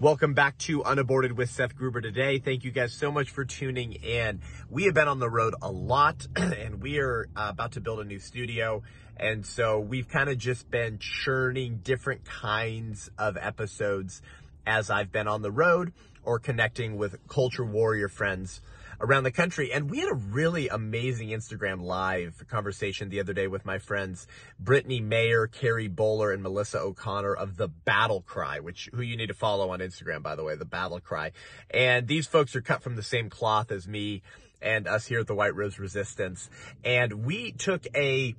[0.00, 2.38] Welcome back to Unaborted with Seth Gruber today.
[2.38, 4.42] Thank you guys so much for tuning in.
[4.70, 7.98] We have been on the road a lot and we are uh, about to build
[7.98, 8.84] a new studio.
[9.16, 14.22] And so we've kind of just been churning different kinds of episodes
[14.64, 15.92] as I've been on the road
[16.22, 18.60] or connecting with culture warrior friends
[19.00, 19.72] around the country.
[19.72, 24.26] And we had a really amazing Instagram live conversation the other day with my friends
[24.58, 29.28] Brittany Mayer, Carrie Boller, and Melissa O'Connor of the Battle Cry, which who you need
[29.28, 31.32] to follow on Instagram, by the way, the Battle Cry.
[31.70, 34.22] And these folks are cut from the same cloth as me
[34.60, 36.50] and us here at the White Rose Resistance.
[36.84, 38.34] And we took a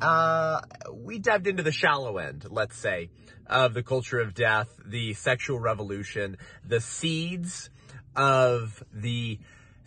[0.00, 0.60] uh,
[0.92, 3.10] we dived into the shallow end, let's say,
[3.46, 7.70] of the culture of death, the sexual revolution, the seeds
[8.16, 9.38] of the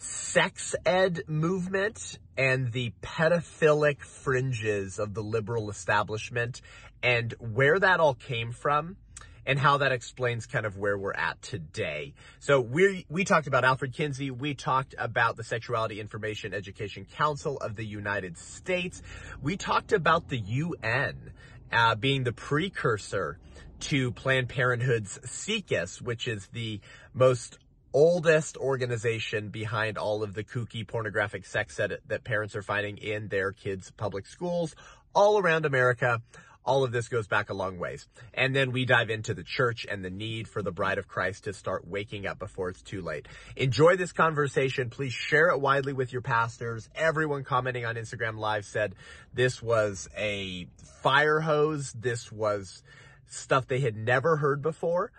[0.05, 6.61] sex ed movement and the pedophilic fringes of the liberal establishment
[7.01, 8.97] and where that all came from
[9.45, 12.13] and how that explains kind of where we're at today.
[12.39, 17.57] So we we talked about Alfred Kinsey, we talked about the Sexuality Information Education Council
[17.57, 19.01] of the United States.
[19.41, 21.31] We talked about the UN
[21.71, 23.37] uh, being the precursor
[23.81, 26.79] to Planned Parenthood's SIECUS, which is the
[27.13, 27.59] most
[27.95, 33.29] oldest organization behind all of the kooky pornographic sex ed that parents are finding in
[33.29, 34.75] their kids' public schools
[35.13, 36.21] all around America.
[36.65, 38.05] All of this goes back a long ways.
[38.33, 41.45] And then we dive into the church and the need for the bride of Christ
[41.45, 43.29] to start waking up before it's too late.
[43.55, 44.89] Enjoy this conversation.
[44.89, 46.89] Please share it widely with your pastors.
[46.95, 48.95] Everyone commenting on Instagram Live said
[49.33, 50.67] this was a
[51.01, 51.93] fire hose.
[51.93, 52.83] This was
[53.27, 55.11] stuff they had never heard before.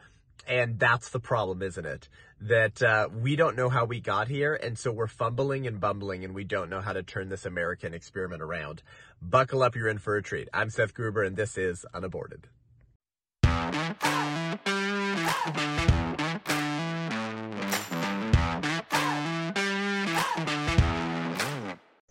[0.46, 2.08] And that's the problem, isn't it?
[2.40, 6.24] That uh, we don't know how we got here, and so we're fumbling and bumbling,
[6.24, 8.82] and we don't know how to turn this American experiment around.
[9.20, 10.48] Buckle up, you're in for a treat.
[10.52, 12.48] I'm Seth Gruber, and this is Unaborted.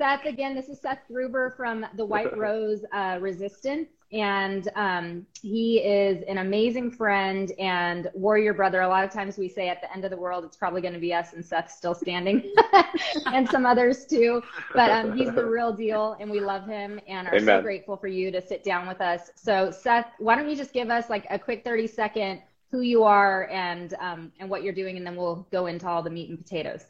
[0.05, 5.79] Seth, again, this is Seth Gruber from the White Rose uh, Resistance, and um, he
[5.79, 8.81] is an amazing friend and warrior brother.
[8.81, 10.93] A lot of times we say at the end of the world, it's probably going
[10.93, 12.53] to be us and Seth still standing,
[13.25, 14.43] and some others too.
[14.75, 17.57] But um, he's the real deal, and we love him and are Amen.
[17.57, 19.31] so grateful for you to sit down with us.
[19.33, 23.03] So, Seth, why don't you just give us like a quick 30 second who you
[23.03, 26.29] are and um, and what you're doing, and then we'll go into all the meat
[26.29, 26.85] and potatoes.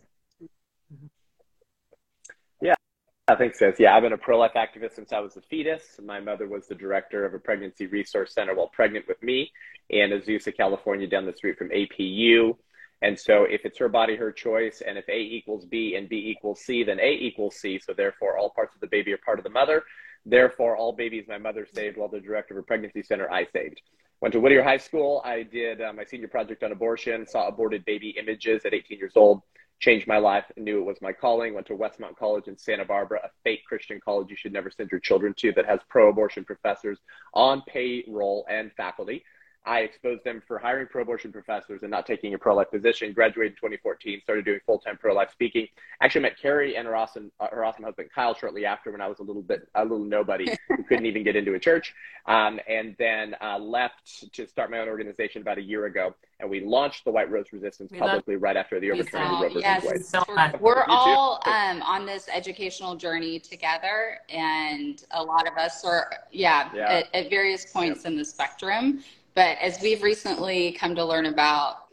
[3.27, 3.73] I think so.
[3.79, 5.99] Yeah, I've been a pro life activist since I was a fetus.
[6.03, 9.51] My mother was the director of a pregnancy resource center while pregnant with me
[9.89, 12.55] in Azusa, California, down the street from APU.
[13.01, 16.17] And so, if it's her body, her choice, and if A equals B and B
[16.29, 17.79] equals C, then A equals C.
[17.79, 19.83] So, therefore, all parts of the baby are part of the mother.
[20.27, 23.81] Therefore, all babies my mother saved while the director of a pregnancy center I saved.
[24.21, 25.23] Went to Whittier High School.
[25.25, 29.13] I did uh, my senior project on abortion, saw aborted baby images at 18 years
[29.15, 29.41] old
[29.79, 31.53] changed my life and knew it was my calling.
[31.53, 34.89] Went to Westmont College in Santa Barbara, a fake Christian college you should never send
[34.91, 36.99] your children to that has pro abortion professors
[37.33, 39.23] on payroll and faculty.
[39.65, 43.13] I exposed them for hiring pro-abortion professors and not taking a pro-life position.
[43.13, 45.67] Graduated in 2014, started doing full-time pro-life speaking.
[46.01, 49.07] Actually met Carrie and her awesome, uh, her awesome husband Kyle shortly after when I
[49.07, 51.93] was a little bit a little nobody who couldn't even get into a church,
[52.27, 56.13] um, and then uh, left to start my own organization about a year ago.
[56.39, 59.59] And we launched the White Rose Resistance we publicly right after the overturn of Roe
[59.59, 60.05] yes, Wade.
[60.05, 60.21] So
[60.59, 66.69] We're all um, on this educational journey together, and a lot of us are, yeah,
[66.75, 66.89] yeah.
[66.89, 69.01] At, at, various points in the spectrum.
[69.35, 71.85] But as we've recently come to learn about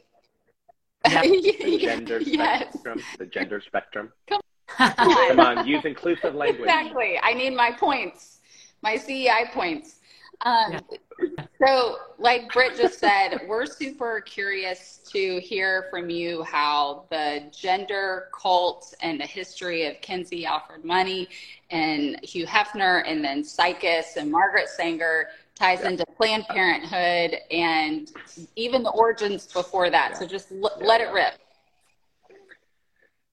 [1.08, 1.24] yep.
[1.24, 2.68] the gender yes.
[2.72, 4.12] spectrum, the gender spectrum.
[4.28, 4.40] Come
[4.78, 4.92] on.
[4.94, 6.60] Come on, use inclusive language.
[6.60, 7.18] Exactly.
[7.22, 8.38] I need my points,
[8.82, 9.96] my CEI points.
[10.44, 11.44] Um, yeah.
[11.64, 18.28] So, like Britt just said, we're super curious to hear from you how the gender
[18.36, 21.28] cult and the history of Kinsey Alfred Money
[21.70, 25.90] and Hugh Hefner and then SIECUS and Margaret Sanger ties yeah.
[25.90, 28.10] into Planned Parenthood and
[28.56, 30.10] even the origins before that.
[30.12, 30.18] Yeah.
[30.18, 30.86] So just l- yeah.
[30.86, 31.34] let it rip.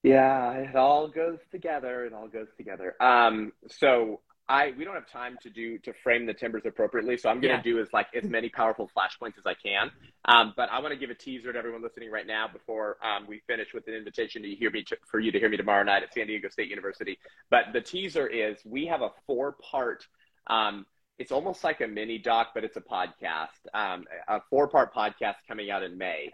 [0.02, 2.06] Yeah, it all goes together.
[2.06, 2.94] It all goes together.
[3.02, 7.16] Um, so I we don't have time to do to frame the timbers appropriately.
[7.16, 9.90] So I'm going to do is like as many powerful flashpoints as I can.
[10.24, 13.26] Um, but I want to give a teaser to everyone listening right now before um,
[13.28, 16.02] we finish with an invitation to hear me for you to hear me tomorrow night
[16.02, 17.18] at San Diego State University.
[17.48, 20.06] But the teaser is we have a four part.
[20.48, 20.84] Um,
[21.20, 25.34] it's almost like a mini doc, but it's a podcast, um, a four part podcast
[25.46, 26.30] coming out in May.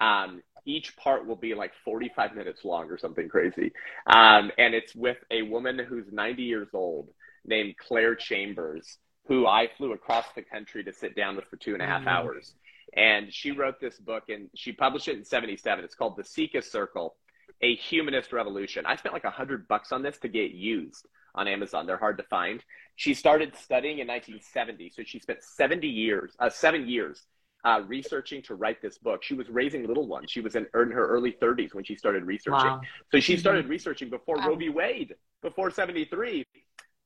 [0.00, 3.72] Um, each part will be like 45 minutes long or something crazy.
[4.06, 7.08] Um, and it's with a woman who's 90 years old
[7.44, 11.72] named Claire Chambers, who I flew across the country to sit down with for two
[11.72, 12.08] and a half mm-hmm.
[12.08, 12.54] hours.
[12.96, 15.84] And she wrote this book and she published it in 77.
[15.84, 17.16] It's called The SIECUS Circle,
[17.60, 18.86] A Humanist Revolution.
[18.86, 21.08] I spent like a hundred bucks on this to get used
[21.38, 21.86] on Amazon.
[21.86, 22.62] They're hard to find.
[22.96, 24.92] She started studying in 1970.
[24.94, 27.22] So she spent 70 years, uh, seven years
[27.64, 29.22] uh, researching to write this book.
[29.22, 30.30] She was raising little ones.
[30.30, 32.52] She was in, in her early 30s when she started researching.
[32.52, 32.80] Wow.
[33.12, 33.70] So she started mm-hmm.
[33.70, 34.48] researching before wow.
[34.48, 34.68] Roe v.
[34.68, 36.44] Wade, before 73.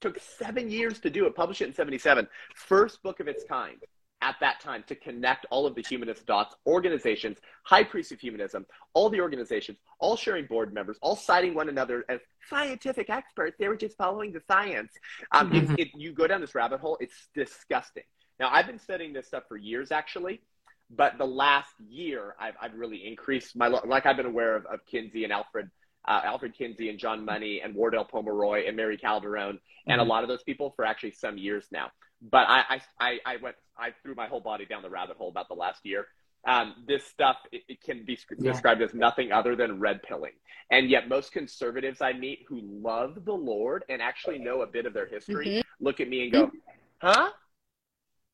[0.00, 2.26] Took seven years to do it, published it in 77.
[2.56, 3.78] First book of its kind
[4.22, 8.64] at that time to connect all of the humanist dots, organizations, high priests of humanism,
[8.94, 13.56] all the organizations, all sharing board members, all citing one another as scientific experts.
[13.58, 14.92] They were just following the science.
[15.32, 15.72] Um, mm-hmm.
[15.74, 18.04] it, it, you go down this rabbit hole, it's disgusting.
[18.40, 20.40] Now, I've been studying this stuff for years, actually,
[20.88, 24.86] but the last year, I've, I've really increased my, like I've been aware of, of
[24.86, 25.70] Kinsey and Alfred
[26.06, 30.00] uh, Alfred Kinsey and John Money and Wardell Pomeroy and Mary Calderone and mm-hmm.
[30.00, 31.90] a lot of those people for actually some years now.
[32.30, 35.48] But I, I, I went, I threw my whole body down the rabbit hole about
[35.48, 36.06] the last year.
[36.46, 38.52] Um, this stuff it, it can be yeah.
[38.52, 40.32] described as nothing other than red pilling.
[40.70, 44.86] And yet, most conservatives I meet who love the Lord and actually know a bit
[44.86, 45.84] of their history mm-hmm.
[45.84, 46.50] look at me and go,
[46.98, 47.30] "Huh?"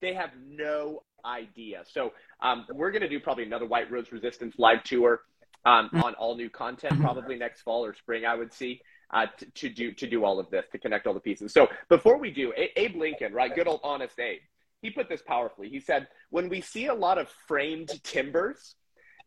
[0.00, 1.82] They have no idea.
[1.86, 5.22] So um, we're going to do probably another White Rose Resistance live tour
[5.64, 6.02] um, mm.
[6.02, 8.80] on all new content probably next fall or spring, I would see.
[9.10, 11.50] Uh, to, to, do to do all of this to connect all the pieces.
[11.50, 14.42] So before we do, a- Abe Lincoln, right, good old honest Abe,
[14.82, 15.70] he put this powerfully.
[15.70, 18.74] He said, "When we see a lot of framed timbers,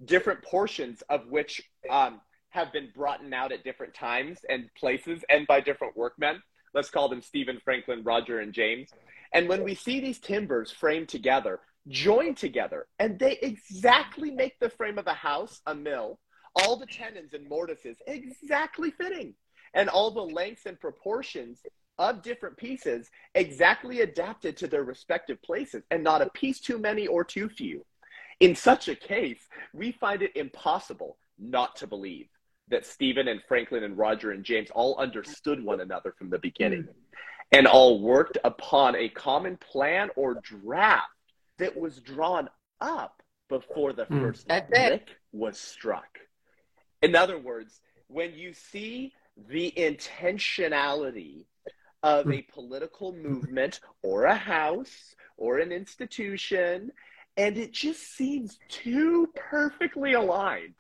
[0.06, 5.48] different portions of which um, have been brought out at different times and places, and
[5.48, 6.42] by different workmen,
[6.74, 8.90] let's call them Stephen, Franklin, Roger, and James.
[9.34, 14.70] And when we see these timbers framed together, join together and they exactly make the
[14.70, 16.20] frame of a house a mill
[16.56, 19.34] all the tenons and mortises exactly fitting
[19.74, 21.60] and all the lengths and proportions
[21.98, 27.08] of different pieces exactly adapted to their respective places and not a piece too many
[27.08, 27.86] or too few.
[28.40, 32.28] In such a case we find it impossible not to believe
[32.68, 36.88] that stephen and franklin and roger and james all understood one another from the beginning
[37.52, 41.10] and all worked upon a common plan or draft
[41.58, 42.50] that was drawn
[42.80, 44.22] up before the hmm.
[44.22, 46.20] first mm, brick was struck.
[47.02, 49.14] In other words, when you see
[49.50, 51.46] the intentionality
[52.04, 56.92] of a political movement or a house or an institution,
[57.38, 60.74] and it just seems too perfectly aligned,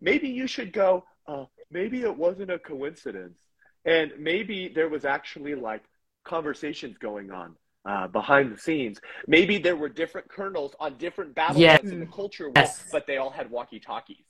[0.00, 3.38] maybe you should go, uh, maybe it wasn't a coincidence.
[3.84, 5.82] And maybe there was actually like
[6.24, 9.00] conversations going on uh, behind the scenes.
[9.26, 11.92] Maybe there were different colonels on different battlefields yes.
[11.92, 12.88] in the culture war, yes.
[12.92, 14.24] but they all had walkie talkies.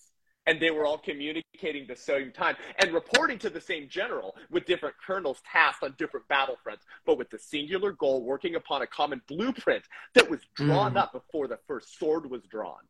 [0.46, 4.64] And they were all communicating the same time and reporting to the same general with
[4.64, 9.20] different colonels tasked on different battlefronts, but with the singular goal working upon a common
[9.28, 10.96] blueprint that was drawn mm.
[10.96, 12.80] up before the first sword was drawn.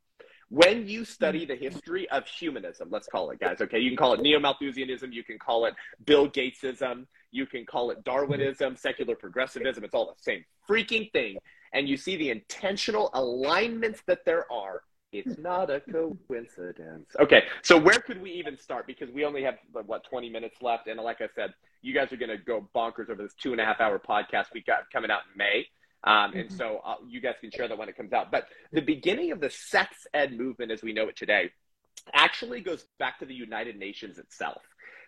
[0.50, 1.48] When you study mm.
[1.48, 5.12] the history of humanism, let's call it, guys, okay, you can call it neo Malthusianism,
[5.12, 5.74] you can call it
[6.04, 9.84] Bill Gatesism, you can call it Darwinism, secular progressivism.
[9.84, 11.38] It's all the same freaking thing.
[11.72, 14.82] And you see the intentional alignments that there are.
[15.12, 17.06] It's not a coincidence.
[17.18, 18.86] Okay, so where could we even start?
[18.86, 20.88] Because we only have, what, 20 minutes left.
[20.88, 21.52] And like I said,
[21.82, 24.46] you guys are going to go bonkers over this two and a half hour podcast
[24.52, 25.66] we got coming out in May.
[26.04, 26.56] Um, and mm-hmm.
[26.56, 28.30] so uh, you guys can share that when it comes out.
[28.30, 31.50] But the beginning of the sex ed movement as we know it today
[32.14, 34.62] actually goes back to the United Nations itself.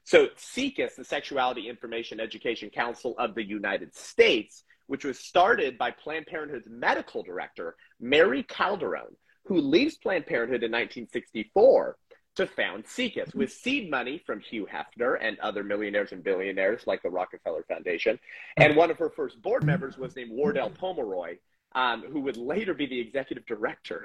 [0.04, 5.92] So SIECUS, the Sexuality Information Education Council of the United States, which was started by
[5.92, 9.14] Planned Parenthood's medical director, Mary Calderone,
[9.46, 11.96] who leaves Planned Parenthood in 1964
[12.36, 17.02] to found SIECUS with seed money from Hugh Hefner and other millionaires and billionaires like
[17.02, 18.18] the Rockefeller Foundation.
[18.56, 21.36] And one of her first board members was named Wardell Pomeroy,
[21.74, 24.04] um, who would later be the executive director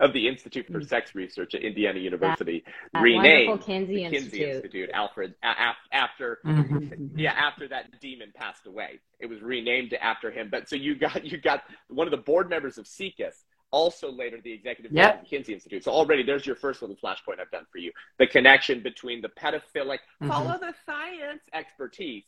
[0.00, 4.48] of the Institute for Sex Research at Indiana University, that, that renamed Kinsey, Kinsey Institute.
[4.48, 4.90] Institute.
[4.92, 7.18] Alfred a- after mm-hmm.
[7.18, 10.48] yeah after that demon passed away, it was renamed after him.
[10.50, 14.40] But so you got you got one of the board members of SIECUS, also later
[14.42, 15.16] the executive yep.
[15.16, 15.84] of the Kinsey Institute.
[15.84, 19.28] So already there's your first little flashpoint I've done for you: the connection between the
[19.28, 20.28] pedophilic mm-hmm.
[20.28, 22.24] follow the science expertise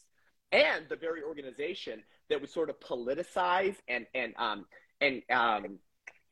[0.52, 4.66] and the very organization that would sort of politicize and and um
[5.00, 5.78] and um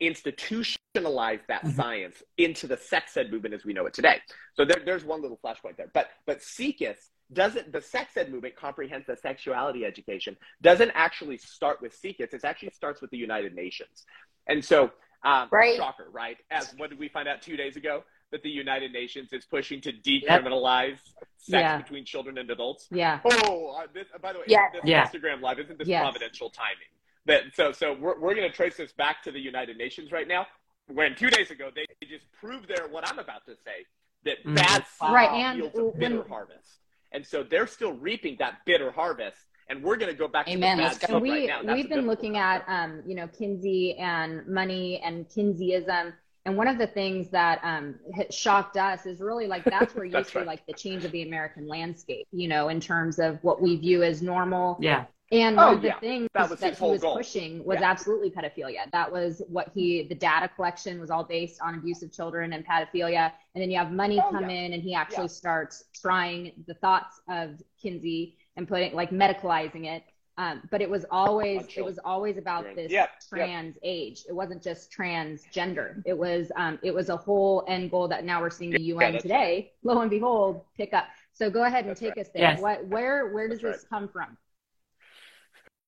[0.01, 1.69] institutionalize that mm-hmm.
[1.71, 4.17] science into the sex ed movement as we know it today.
[4.55, 5.91] So there, there's one little flashpoint there.
[5.93, 6.97] But but SIECUS
[7.33, 12.33] doesn't the sex ed movement comprehensive sexuality education doesn't actually start with SIECUS.
[12.33, 14.05] It actually starts with the United Nations.
[14.47, 14.91] And so
[15.23, 15.77] um, right.
[15.77, 16.37] shocker, right?
[16.49, 18.03] As what did we find out two days ago?
[18.31, 20.99] That the United Nations is pushing to decriminalize yep.
[21.37, 21.77] sex yeah.
[21.77, 22.87] between children and adults.
[22.89, 23.19] Yeah.
[23.25, 24.67] Oh, uh, this, by the way, yeah.
[24.71, 25.05] this yeah.
[25.05, 26.01] Instagram live isn't this yes.
[26.01, 26.87] providential timing?
[27.25, 30.27] that so so we're, we're going to trace this back to the united nations right
[30.27, 30.45] now
[30.87, 33.85] when two days ago they just proved their what I'm about to say
[34.23, 34.55] that Mhm.
[34.55, 36.79] bad seed Right, and yields a bitter when- harvest,
[37.11, 39.37] and so they're still reaping that bitter harvest,
[39.71, 40.77] and we're going to go back Amen.
[40.77, 41.13] to the Let's bad go.
[41.15, 41.61] seed we right now.
[41.63, 46.13] That's we've been biblical looking at um, you know Kinsey and money and Kinseyism,
[46.45, 47.95] and one of the things that um,
[48.29, 50.47] shocked us is really like that's where you That's see right.
[50.47, 54.03] like the change of the American landscape, you know, in terms of what we view
[54.03, 54.77] as normal.
[54.81, 55.05] Yeah.
[55.33, 55.99] And Oh, one of the yeah.
[56.01, 57.15] things That that, was his he was goal.
[57.15, 57.89] pushing was Yeah.
[57.89, 58.91] absolutely pedophilia.
[58.91, 62.67] That was what he the data collection was all based on abuse of children and
[62.67, 63.31] pedophilia.
[63.55, 64.57] And then you have money Oh, come yeah.
[64.65, 65.41] in, and he actually Yeah.
[65.43, 70.03] starts trying the thoughts of Kinsey and putting like medicalizing it.
[70.37, 73.09] Um, but it was always it was always about Yep, this yep.
[73.29, 74.23] trans age.
[74.27, 76.01] It wasn't just transgender.
[76.05, 79.13] It was um, it was a whole end goal that now we're seeing the UN
[79.13, 79.73] that's today.
[79.83, 81.05] Lo and behold, pick up.
[81.33, 82.25] So go ahead and That's take right.
[82.25, 82.43] us there.
[82.43, 82.61] Yes.
[82.61, 84.37] What where where does That's this come from?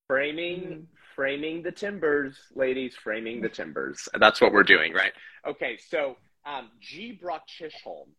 [0.07, 0.85] framing Mhm.
[1.15, 5.13] framing the timbers ladies framing the timbers that's what we're doing right
[5.47, 8.09] okay so um, g brock chisholm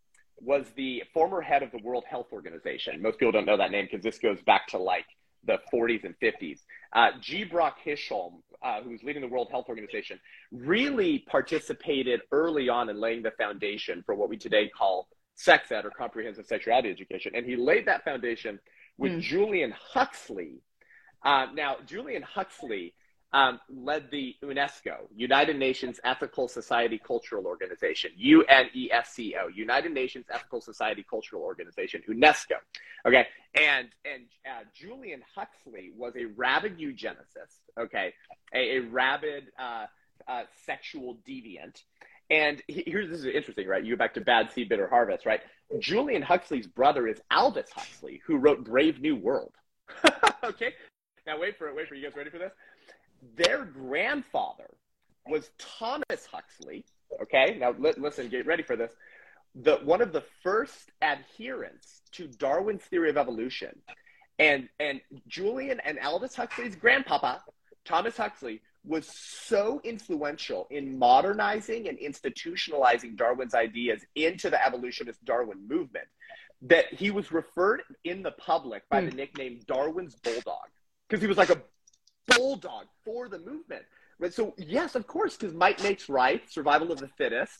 [0.41, 3.01] was the former head of the world health organization.
[3.01, 5.07] Most people don't know that name because this goes back to like
[5.47, 6.61] the 40s and 50s
[6.95, 7.45] uh, g.
[7.45, 10.19] Brock chisholm uh, who was leading the world health organization
[10.53, 15.85] really participated early on in laying the foundation for what we today call sex ed
[15.85, 17.33] or comprehensive sexuality education.
[17.35, 18.59] And he laid that foundation
[18.97, 19.21] with Hmm.
[19.21, 20.61] julian huxley.
[21.25, 22.93] Um, now, Julian Huxley
[23.35, 31.05] um, led the UNESCO, United Nations Ethical Society Cultural Organization, UNESCO, United Nations Ethical Society
[31.11, 32.55] Cultural Organization, UNESCO.
[33.07, 33.27] Okay,
[33.57, 37.59] and and uh, Julian Huxley was a rabid eugenicist.
[37.79, 38.15] Okay,
[38.55, 39.87] a, a rabid uh,
[40.29, 41.83] uh, sexual deviant.
[42.31, 43.85] And he- here's this is interesting, right?
[43.85, 45.41] You go back to Bad Seed, Bitter Harvest, right?
[45.81, 49.53] Julian Huxley's brother is Aldous Huxley, who wrote Brave New World.
[50.45, 50.73] okay,
[51.27, 51.75] now wait for it.
[51.75, 51.99] Wait for it.
[51.99, 52.53] You guys ready for this?
[53.37, 54.71] Their grandfather
[55.27, 56.85] was Thomas Huxley.
[57.23, 58.93] Okay, now li- listen, get ready for this.
[59.55, 63.81] The one of the first adherents to Darwin's theory of evolution,
[64.39, 67.43] and and Julian and Aldous Huxley's grandpapa,
[67.85, 75.67] Thomas Huxley, was so influential in modernizing and institutionalizing Darwin's ideas into the evolutionist Darwin
[75.67, 76.07] movement
[76.63, 79.17] that he was referred in the public by the hmm.
[79.17, 80.67] nickname Darwin's Bulldog
[81.09, 81.63] because he was like a
[82.27, 83.83] bulldog for the movement.
[84.19, 84.33] Right?
[84.33, 87.55] So yes, of course, because might makes right, survival of the fittest.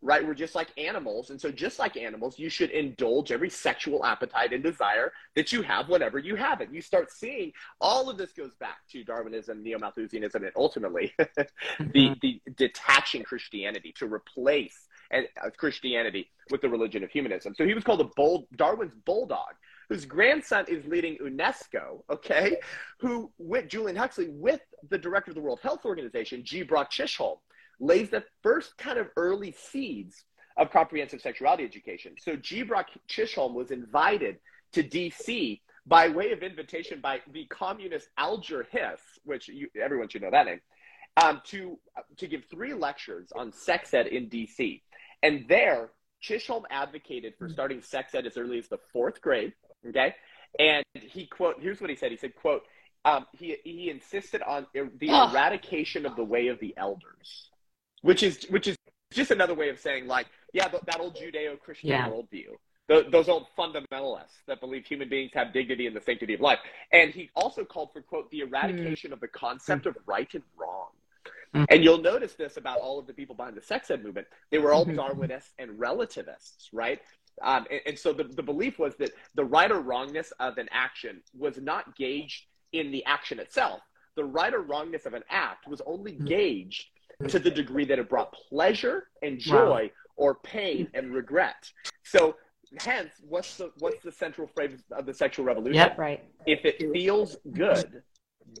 [0.00, 4.04] Right, we're just like animals, and so just like animals, you should indulge every sexual
[4.04, 6.68] appetite and desire that you have whenever you have it.
[6.70, 12.40] You start seeing all of this goes back to Darwinism, neo-Malthusianism, and ultimately the the
[12.56, 17.54] detaching Christianity to replace and uh, Christianity with the religion of humanism.
[17.56, 19.54] So he was called a bull, Darwin's bulldog,
[19.88, 22.02] whose grandson is leading UNESCO.
[22.10, 22.56] Okay,
[23.00, 26.62] who with Julian Huxley with the director of the World Health Organization, G.
[26.62, 27.38] Brock Chisholm,
[27.80, 30.24] lays the first kind of early seeds
[30.56, 32.14] of comprehensive sexuality education.
[32.18, 32.62] So G.
[32.62, 34.38] Brock Chisholm was invited
[34.72, 40.22] to DC by way of invitation by the communist Alger Hiss, which you, everyone should
[40.22, 40.60] know that name,
[41.16, 41.78] um, to
[42.18, 44.82] to give three lectures on sex ed in DC.
[45.22, 45.90] And there,
[46.20, 49.52] Chisholm advocated for starting sex ed as early as the fourth grade.
[49.86, 50.14] Okay,
[50.58, 52.10] and he quote here's what he said.
[52.10, 52.62] He said quote
[53.04, 55.32] um, he he insisted on er- the Ugh.
[55.32, 57.50] eradication of the way of the elders,
[58.02, 58.76] which is which is
[59.12, 62.08] just another way of saying like yeah th- that old Judeo-Christian Yeah.
[62.08, 62.56] worldview.
[62.88, 66.58] Th those old fundamentalists that believe human beings have dignity and the sanctity of life.
[66.90, 70.88] And he also called for, quote, the eradication of the concept of right and wrong.
[71.54, 71.66] Mm.
[71.68, 74.26] And you'll notice this about all of the people behind the sex ed movement.
[74.50, 74.96] They were all Mhm.
[74.96, 77.02] Darwinists and relativists, right?
[77.42, 80.68] Um, and, and so the, the belief was that the right or wrongness of an
[80.70, 83.80] action was not gauged in the action itself.
[84.16, 86.26] The right or wrongness of an act was only Mm.
[86.26, 86.86] gauged
[87.28, 91.70] to the degree that it brought pleasure and joy or pain and regret.
[92.04, 92.36] So
[92.80, 95.74] hence, what's the what's the central phrase of the sexual revolution?
[95.74, 95.98] Yep.
[95.98, 96.24] Right.
[96.46, 98.02] If it feels good,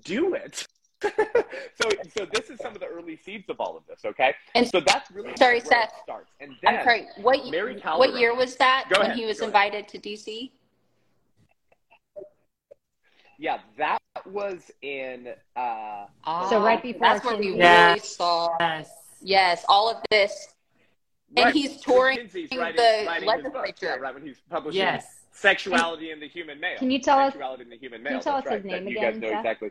[0.04, 0.66] do it.
[1.02, 4.34] So so this is some of the early seeds of all of this, okay?
[4.54, 5.92] And- so that's really Sorry, where it Seth.
[6.02, 6.30] starts.
[6.40, 7.06] And then I'm sorry.
[7.18, 9.74] What Mary what year was that Go when ahead, he was go ahead.
[9.74, 10.50] invited to DC?
[13.38, 16.06] yeah, that was in uh
[16.50, 18.90] So right Ah, before that's where we Kinsey- really saw Yes.
[19.20, 20.54] yes all of this.
[21.36, 23.74] And right, he's touring Kinsey's the writing, writing legislature.
[23.86, 25.14] yeah, right when he's publishing Yes.
[25.30, 26.78] Sexuality in the Human Male.
[26.78, 28.72] Can you tell us- Sexuality in the Human can you tell That's us his right.
[28.72, 29.38] That name you guys know Seth?
[29.38, 29.70] exactly.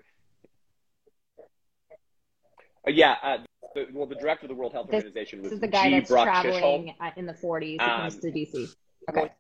[2.88, 3.38] Uh, yeah, uh,
[3.76, 5.90] the, well, the director of the World Health This- Organization This was is the guy
[5.90, 6.00] G.
[6.00, 7.64] that's Brock traveling in the 40s.
[7.72, 8.68] He comes Um, to DC.
[9.10, 9.32] Okay.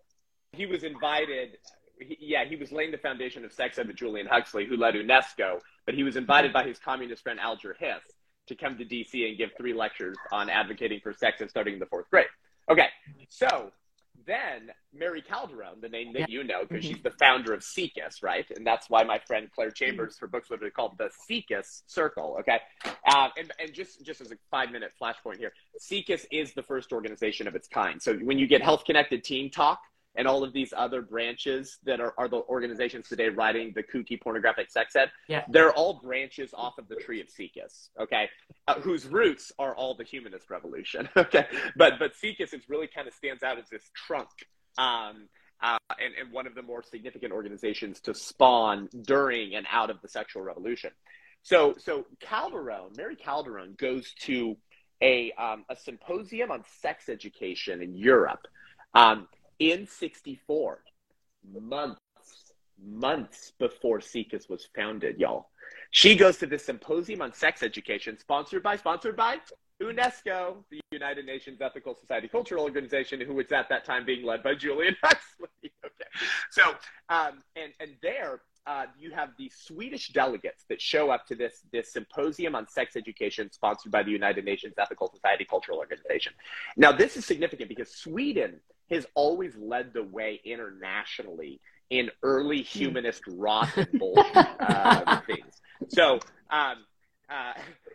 [0.53, 1.57] he was invited.
[1.99, 4.95] He, yeah, he was laying the foundation of sex ed with Julian Huxley, who led
[4.95, 5.59] UNESCO.
[5.85, 8.03] But he was invited by his communist friend Alger Hiss
[8.47, 11.79] to come to DC and give three lectures on advocating for sex and starting in
[11.79, 12.27] the fourth grade.
[12.69, 12.87] Okay,
[13.29, 13.71] so
[14.27, 16.93] then Mary Calderone, the name that you know, because mm-hmm.
[16.95, 18.45] she's the founder of SIECUS, right?
[18.55, 22.59] And that's why my friend Claire Chambers, her book's literally called the SIECUS Circle, okay?
[23.07, 26.91] Uh, and, and just, just as a five minute flashpoint here, SIECUS is the first
[26.91, 28.01] organization of its kind.
[28.01, 29.79] So when you get Health Connected Teen Talk,
[30.17, 34.19] and all of these other branches that are, are the organizations today writing the kooky
[34.19, 35.43] pornographic sex ed, yeah.
[35.49, 38.27] they're all branches off of the tree of SIECUS, okay,
[38.67, 41.45] uh, whose roots are all the humanist revolution, okay?
[41.75, 44.29] But, but SIECUS is really kind of stands out as this trunk
[44.77, 45.29] um,
[45.61, 50.01] uh, and, and one of the more significant organizations to spawn during and out of
[50.01, 50.91] the sexual revolution.
[51.43, 54.57] So, so Calderone, Mary Calderone goes to
[55.01, 58.47] a, um, a symposium on sex education in Europe.
[58.93, 59.27] Um,
[59.59, 60.79] in 64,
[61.61, 62.01] months,
[62.83, 65.49] months before SIECUS was founded, y'all.
[65.91, 69.39] She goes to this symposium on sex education, sponsored by, sponsored by
[69.81, 74.43] UNESCO, the United Nations Ethical Society Cultural Organization, who was at that time being led
[74.43, 75.47] by Julian Huxley.
[75.63, 76.09] okay.
[76.51, 76.63] So,
[77.09, 81.61] um, and, and there, uh, you have the Swedish delegates that show up to this,
[81.71, 86.33] this symposium on sex education sponsored by the United Nations Ethical Society Cultural Organization.
[86.75, 92.79] Now, this is significant because Sweden has always led the way internationally in early hmm.
[92.79, 95.61] humanist rot and bullshit uh, things.
[95.89, 96.85] So, um,
[97.29, 97.53] uh,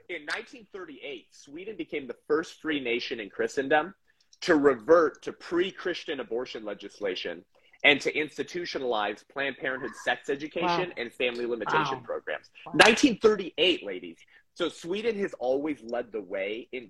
[0.09, 3.95] in 1938, Sweden became the first free nation in Christendom
[4.43, 7.45] to revert to pre-Christian abortion legislation
[7.85, 10.95] and to institutionalize Planned Parenthood sex education wow.
[10.97, 12.03] and family limitation wow.
[12.05, 12.51] programs.
[12.67, 12.73] Wow.
[12.73, 14.19] 1938, ladies.
[14.55, 16.89] So Sweden has always led the way in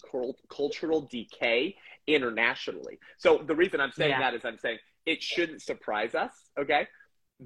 [0.50, 1.76] cultural decay
[2.06, 2.98] internationally.
[3.18, 4.20] So the reason I'm saying yeah.
[4.20, 6.86] that is I'm saying it shouldn't surprise us, okay,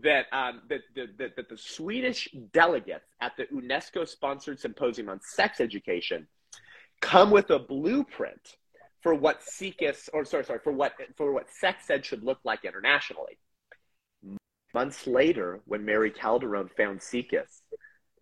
[0.03, 6.27] that um, that, that, that the Swedish delegates at the UNESCO-sponsored symposium on sex education
[7.01, 8.57] come with a blueprint
[9.03, 12.65] for what SIECUS, or sorry, sorry, for what for what sex ed should look like
[12.65, 13.39] internationally.
[14.75, 17.63] Months later, when Mary Calderone found SIECUS,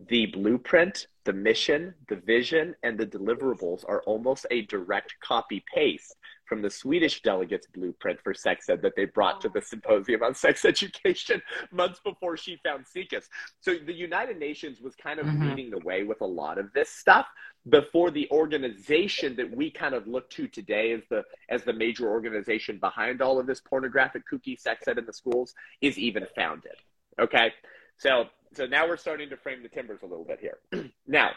[0.09, 6.17] the blueprint, the mission, the vision, and the deliverables are almost a direct copy paste
[6.47, 10.35] from the Swedish delegates' blueprint for sex ed that they brought to the symposium on
[10.35, 11.41] sex education
[11.73, 13.29] months before she found SIECUS.
[13.61, 15.49] So the United Nations was kind of mm-hmm.
[15.49, 17.27] leading the way with a lot of this stuff
[17.71, 22.11] before the organization that we kind of look to today as the as the major
[22.11, 26.75] organization behind all of this pornographic kooky sex ed in the schools is even founded.
[27.19, 27.53] Okay.
[27.97, 30.59] So so now we're starting to frame the timbers a little bit here.
[31.07, 31.31] now,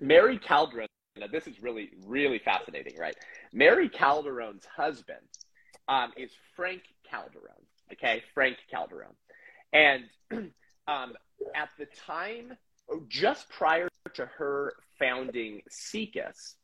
[0.00, 3.16] Mary Calderone, now this is really, really fascinating, right?
[3.52, 5.18] Mary Calderone's husband
[5.88, 8.22] um, is Frank Calderone, okay?
[8.32, 9.14] Frank Calderone.
[9.72, 10.04] And
[10.88, 11.14] um,
[11.54, 12.56] at the time,
[13.08, 16.56] just prior to her founding SIECUS,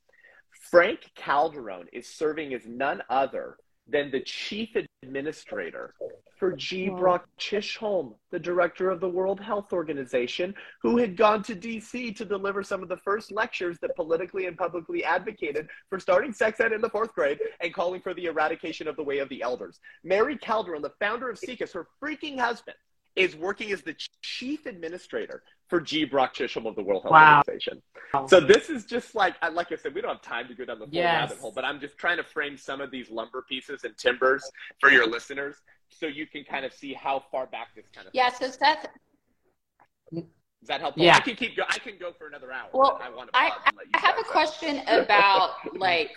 [0.70, 3.56] Frank Calderone is serving as none other
[3.88, 4.70] than the chief
[5.02, 5.94] administrator
[6.40, 6.88] for G.
[6.88, 12.24] Brock Chisholm, the director of the World Health Organization, who had gone to DC to
[12.24, 16.72] deliver some of the first lectures that politically and publicly advocated for starting sex ed
[16.72, 19.80] in the fourth grade and calling for the eradication of the way of the elders.
[20.02, 22.76] Mary Calderone, the founder of SIECUS, her freaking husband,
[23.16, 26.04] is working as the chief administrator for G.
[26.04, 27.42] Brock Chisholm of the World Health wow.
[27.46, 27.82] Organization.
[28.28, 30.78] So this is just like, like I said, we don't have time to go down
[30.78, 31.30] the full yes.
[31.30, 34.42] rabbit hole, but I'm just trying to frame some of these lumber pieces and timbers
[34.80, 35.56] for your listeners,
[35.90, 38.14] so you can kind of see how far back this kind of.
[38.14, 38.30] Yeah.
[38.30, 38.86] So Seth.
[40.12, 41.02] Is that helpful?
[41.02, 41.16] Yeah.
[41.16, 41.56] I can keep.
[41.56, 42.68] Go- I can go for another hour.
[42.72, 43.00] Well,
[43.32, 43.50] I, I,
[43.94, 46.16] I have a question about like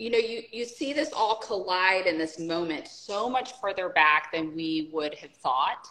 [0.00, 4.32] you know, you, you see this all collide in this moment so much further back
[4.32, 5.86] than we would have thought.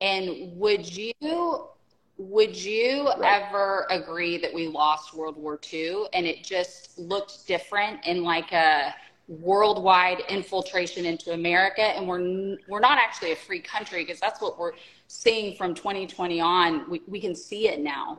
[0.00, 1.68] And would you
[2.16, 3.42] would you right.
[3.42, 8.52] ever agree that we lost World War II and it just looked different in like
[8.52, 8.94] a
[9.28, 14.58] worldwide infiltration into America and we're we're not actually a free country because that's what
[14.58, 14.72] we're
[15.06, 18.18] seeing from 2020 on we, we can see it now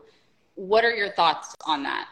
[0.56, 2.08] what are your thoughts on that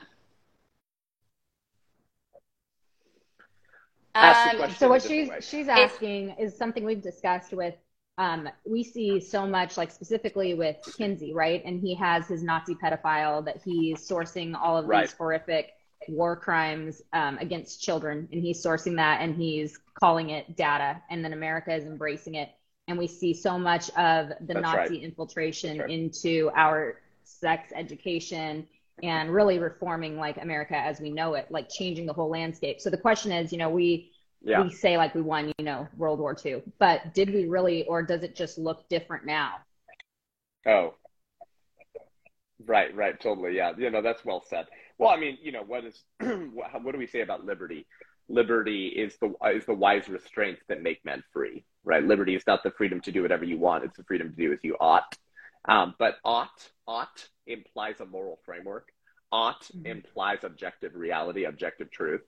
[4.14, 7.76] Um, so what she's she's asking is something we've discussed with.
[8.18, 11.62] Um, we see so much, like specifically with Kinsey, right?
[11.64, 15.04] And he has his Nazi pedophile that he's sourcing all of right.
[15.04, 15.72] these horrific
[16.08, 21.24] war crimes um, against children, and he's sourcing that and he's calling it data, and
[21.24, 22.50] then America is embracing it,
[22.88, 25.04] and we see so much of the That's Nazi right.
[25.04, 25.90] infiltration right.
[25.90, 28.68] into our sex education
[29.04, 32.80] and really reforming like America as we know it, like changing the whole landscape.
[32.82, 34.12] So the question is, you know, we
[34.42, 34.64] yeah.
[34.64, 38.02] we say like we won, you know, World War II, but did we really, or
[38.02, 39.58] does it just look different now?
[40.66, 40.96] Oh,
[42.66, 43.56] Right, right, totally.
[43.56, 44.66] Yeah, you know that's well said.
[45.02, 47.88] Well, I mean, you know, what is what do we say about liberty?
[48.30, 51.66] Liberty is the is the wise restraints that make men free.
[51.84, 54.36] Right, liberty is not the freedom to do whatever you want; it's the freedom to
[54.36, 55.18] do as you ought.
[55.68, 58.90] Um, but ought ought implies a moral framework.
[59.32, 59.88] Ought mm-hmm.
[59.88, 62.22] implies objective reality, objective truth.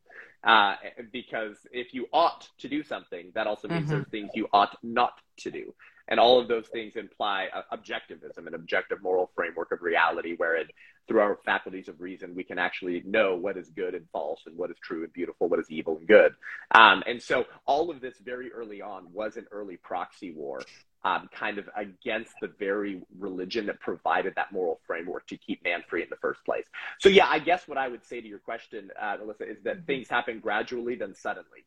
[0.43, 0.75] Uh,
[1.11, 3.91] because if you ought to do something, that also means mm-hmm.
[3.91, 5.75] there's things you ought not to do.
[6.07, 10.65] And all of those things imply uh, objectivism, an objective moral framework of reality, wherein
[11.07, 14.57] through our faculties of reason, we can actually know what is good and false, and
[14.57, 16.33] what is true and beautiful, what is evil and good.
[16.71, 20.61] Um, and so all of this very early on was an early proxy war,
[21.03, 25.83] um, kind of against the very religion that provided that moral framework to keep man
[25.89, 26.65] free in the first place.
[26.99, 29.77] So, yeah, I guess what I would say to your question, uh, Alyssa, is that
[29.77, 29.85] mm-hmm.
[29.85, 31.65] things happen gradually, then suddenly,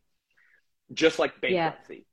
[0.95, 2.07] just like bankruptcy.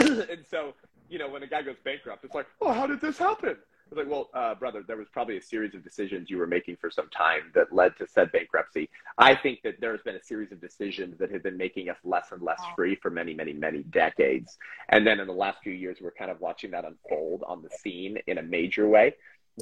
[0.00, 0.06] Yeah.
[0.30, 0.74] and so
[1.08, 3.56] you know, when a guy goes bankrupt, it's like, oh, how did this happen?
[3.90, 6.76] It's like, well, uh, brother, there was probably a series of decisions you were making
[6.76, 8.90] for some time that led to said bankruptcy.
[9.16, 12.30] I think that there's been a series of decisions that have been making us less
[12.30, 14.58] and less free for many, many, many decades.
[14.90, 17.70] And then in the last few years, we're kind of watching that unfold on the
[17.70, 19.14] scene in a major way.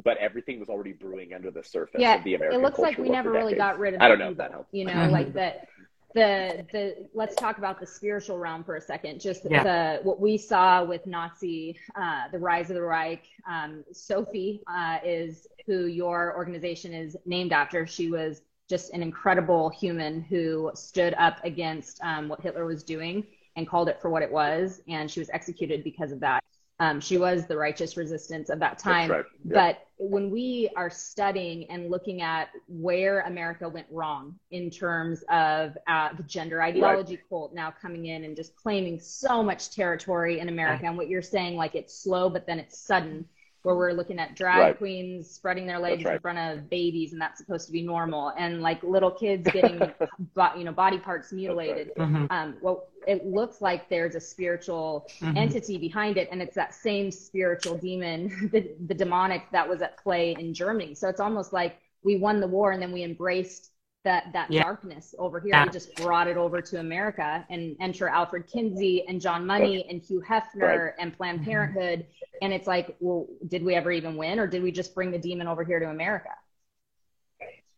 [0.05, 2.99] But everything was already brewing under the surface yeah, of the American It looks like
[2.99, 4.03] we never really got rid of.
[4.03, 4.69] I don't know if that helps.
[4.73, 5.69] You know, like that
[6.17, 9.21] the the let's talk about the spiritual realm for a second.
[9.21, 9.63] Just yeah.
[9.63, 13.25] the what we saw with Nazi, uh, the rise of the Reich.
[13.49, 17.87] Um, Sophie uh, is who your organization is named after.
[17.87, 23.25] She was just an incredible human who stood up against um, what Hitler was doing
[23.55, 26.43] and called it for what it was, and she was executed because of that.
[26.79, 29.11] Um, she was the righteous resistance of that time.
[29.11, 29.25] Right.
[29.45, 35.77] But when we are studying and looking at where America went wrong in terms of
[35.89, 37.29] uh, the gender ideology right.
[37.31, 41.23] cult now coming in and just claiming so much territory in America, and what you're
[41.23, 43.25] saying, like it's slow, but then it's sudden
[43.67, 44.79] where we're looking at drag right.
[44.79, 46.15] queens spreading their legs right.
[46.15, 49.81] in front of babies and that's supposed to be normal and like little kids getting
[50.57, 52.09] you know body parts mutilated right.
[52.09, 52.27] mm-hmm.
[52.31, 55.37] um, well it looks like there's a spiritual mm-hmm.
[55.37, 60.01] entity behind it and it's that same spiritual demon the, the demonic that was at
[60.01, 63.73] play in germany so it's almost like we won the war and then we embraced
[64.07, 64.63] that that yeah.
[64.63, 65.51] darkness over here.
[65.51, 65.65] Yeah.
[65.65, 70.01] We just brought it over to America and enter Alfred Kinsey and John Money and
[70.01, 70.93] Hugh Hefner right.
[70.99, 71.51] and Planned mm-hmm.
[71.51, 72.07] Parenthood.
[72.41, 75.19] And it's like, well, did we ever even win, or did we just bring the
[75.19, 76.31] demon over here to America?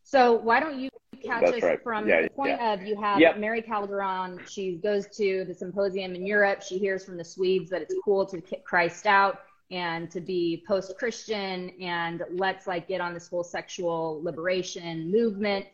[0.03, 0.89] So why don't you
[1.23, 1.83] catch That's us right.
[1.83, 2.73] from yeah, the point yeah.
[2.73, 3.37] of you have yep.
[3.37, 4.47] Mary Calderone.
[4.47, 6.61] She goes to the symposium in Europe.
[6.61, 10.63] She hears from the Swedes that it's cool to kick Christ out and to be
[10.67, 15.65] post-Christian and let's like get on this whole sexual liberation movement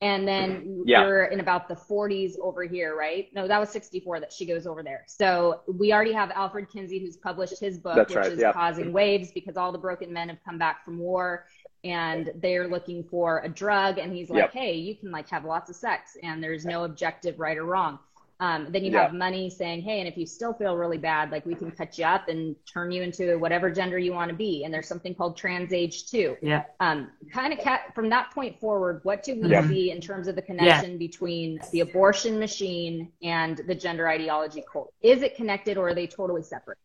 [0.00, 1.02] and then yeah.
[1.04, 3.28] we're in about the 40s over here, right?
[3.34, 5.04] No, that was 64 that she goes over there.
[5.06, 8.32] So we already have Alfred Kinsey who's published his book, That's which right.
[8.32, 8.52] is yeah.
[8.52, 11.46] Causing Waves, because all the broken men have come back from war
[11.84, 13.98] and they're looking for a drug.
[13.98, 14.52] And he's like, yep.
[14.52, 17.98] hey, you can like have lots of sex and there's no objective right or wrong.
[18.44, 19.04] Um, then you yeah.
[19.04, 21.96] have money saying, hey, and if you still feel really bad, like we can cut
[21.96, 24.64] you up and turn you into whatever gender you want to be.
[24.64, 26.36] And there's something called trans age too.
[26.42, 26.64] Yeah.
[26.78, 29.66] Um, kind of cat from that point forward, what do we yeah.
[29.66, 30.98] see in terms of the connection yeah.
[30.98, 34.92] between the abortion machine and the gender ideology cult?
[35.00, 36.76] Is it connected or are they totally separate?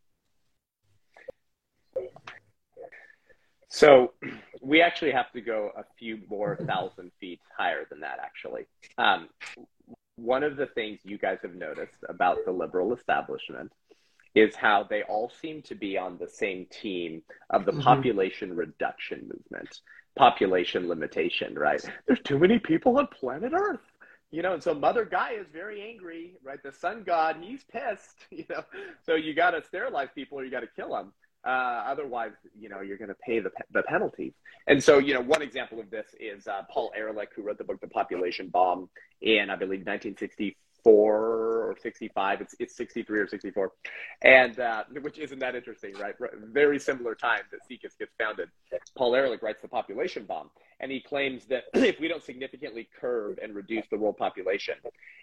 [3.68, 4.14] So
[4.62, 8.66] we actually have to go a few more thousand feet higher than that, actually.
[8.96, 9.28] Um,
[10.20, 13.72] one of the things you guys have noticed about the liberal establishment
[14.34, 17.80] is how they all seem to be on the same team of the mm-hmm.
[17.80, 19.80] population reduction movement,
[20.16, 21.82] population limitation, right?
[22.06, 23.80] There's too many people on planet Earth.
[24.32, 26.62] You know, and so Mother Gaia is very angry, right?
[26.62, 28.62] The sun god, he's pissed, you know.
[29.04, 31.12] So you got to sterilize people or you got to kill them.
[31.44, 34.34] Uh, otherwise, you know, you're going to pay the, the penalties.
[34.66, 37.64] And so, you know, one example of this is uh, Paul Ehrlich, who wrote the
[37.64, 38.90] book The Population Bomb
[39.22, 42.40] in, I believe, 1964 or 65.
[42.42, 43.72] It's, it's 63 or 64.
[44.22, 46.14] And uh, which isn't that interesting, right?
[46.52, 48.50] Very similar time that SIECUS gets founded.
[48.96, 50.50] Paul Ehrlich writes The Population Bomb.
[50.80, 54.74] And he claims that if we don't significantly curb and reduce the world population,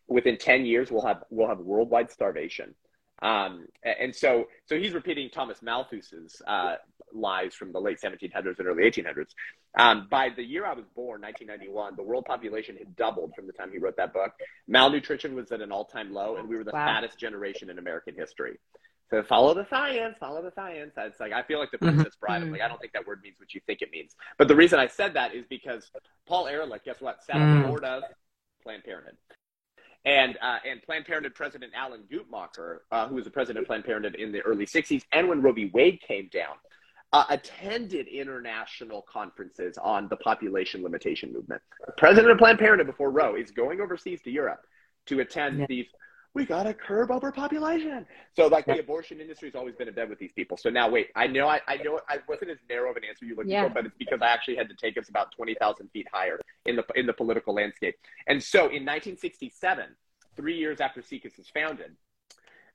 [0.08, 2.74] within 10 years, we'll have, we'll have worldwide starvation.
[3.22, 6.76] Um, and so, so he's repeating Thomas Malthus's uh,
[7.14, 9.30] lies from the late 1700s and early 1800s.
[9.78, 13.54] Um, by the year I was born, 1991, the world population had doubled from the
[13.54, 14.34] time he wrote that book.
[14.68, 16.86] Malnutrition was at an all-time low, and we were the wow.
[16.86, 18.58] fattest generation in American history.
[19.10, 20.92] So follow the science, follow the science.
[20.98, 21.78] It's like I feel like the.
[21.78, 22.42] Princess Bride.
[22.42, 24.16] I'm like I don't think that word means what you think it means.
[24.38, 25.90] But the reason I said that is because
[26.28, 28.04] Paul Ehrlich, guess what, sat on the board of
[28.64, 29.16] Planned Parenthood.
[30.08, 33.84] And, uh, and Planned Parenthood President Alan Guttmacher, uh, who was the president of Planned
[33.84, 35.70] Parenthood in the early 60s, and when Roe v.
[35.74, 36.56] Wade came down,
[37.12, 41.62] uh, attended international conferences on the population limitation movement.
[41.86, 44.62] The president of Planned Parenthood before Roe is going overseas to Europe
[45.08, 45.66] to attend yeah.
[45.68, 45.88] these.
[46.38, 48.06] We got to curb overpopulation.
[48.36, 48.76] So, like, yeah.
[48.76, 50.56] the abortion industry has always been in bed with these people.
[50.56, 53.26] So now, wait, I know, I, I know, I wasn't as narrow of an answer
[53.26, 53.68] you looking yeah.
[53.68, 56.40] for, but it's because I actually had to take us about twenty thousand feet higher
[56.66, 57.96] in the in the political landscape.
[58.28, 59.86] And so, in 1967,
[60.36, 61.96] three years after SIECUS is founded,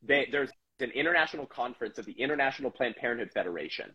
[0.03, 3.93] they, there's an international conference of the International Planned Parenthood Federation.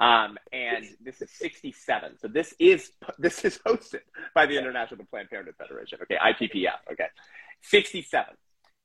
[0.00, 2.18] Um, and this is 67.
[2.18, 4.00] So this is this is hosted
[4.34, 6.00] by the International Planned Parenthood Federation.
[6.02, 6.92] Okay, IPPF.
[6.92, 7.06] Okay,
[7.62, 8.34] 67.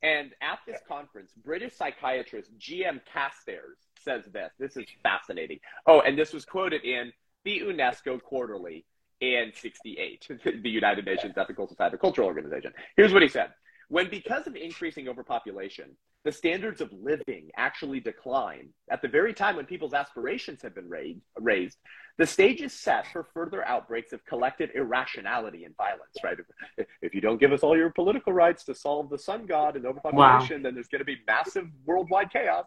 [0.02, 3.02] And at this conference, British psychiatrist G.M.
[3.14, 4.52] Carstairs says this.
[4.58, 5.60] This is fascinating.
[5.86, 7.12] Oh, and this was quoted in
[7.44, 8.86] the UNESCO Quarterly
[9.20, 10.28] in 68,
[10.64, 12.74] the United Nations Ethical Society Cultural Organization.
[12.96, 13.50] Here's what he said.
[13.90, 19.56] When because of increasing overpopulation, the standards of living actually decline at the very time
[19.56, 21.78] when people's aspirations have been raised, raised
[22.20, 26.36] the stage is set for further outbreaks of collective irrationality and violence, right?
[26.78, 29.78] If, if you don't give us all your political rights to solve the sun god
[29.78, 30.64] and overpopulation, wow.
[30.64, 32.66] then there's going to be massive worldwide chaos.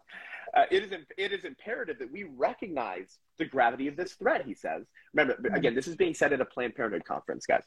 [0.56, 4.54] Uh, it, is, it is imperative that we recognize the gravity of this threat, he
[4.54, 4.86] says.
[5.12, 7.64] Remember, again, this is being said at a Planned Parenthood conference, guys.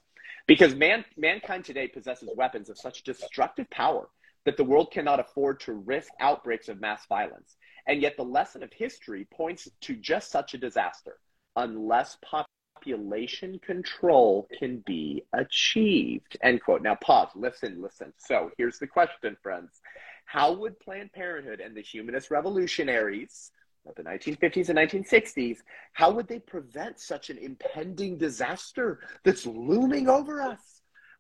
[0.47, 4.09] Because man, mankind today possesses weapons of such destructive power
[4.45, 7.58] that the world cannot afford to risk outbreaks of mass violence.
[7.88, 11.17] And yet, the lesson of history points to just such a disaster
[11.55, 16.38] unless population control can be achieved.
[16.41, 16.81] End quote.
[16.81, 18.13] Now, pause, listen, listen.
[18.17, 19.81] So, here's the question, friends
[20.25, 23.51] How would Planned Parenthood and the humanist revolutionaries
[23.88, 25.58] of the 1950s and 1960s,
[25.93, 30.74] how would they prevent such an impending disaster that's looming over us?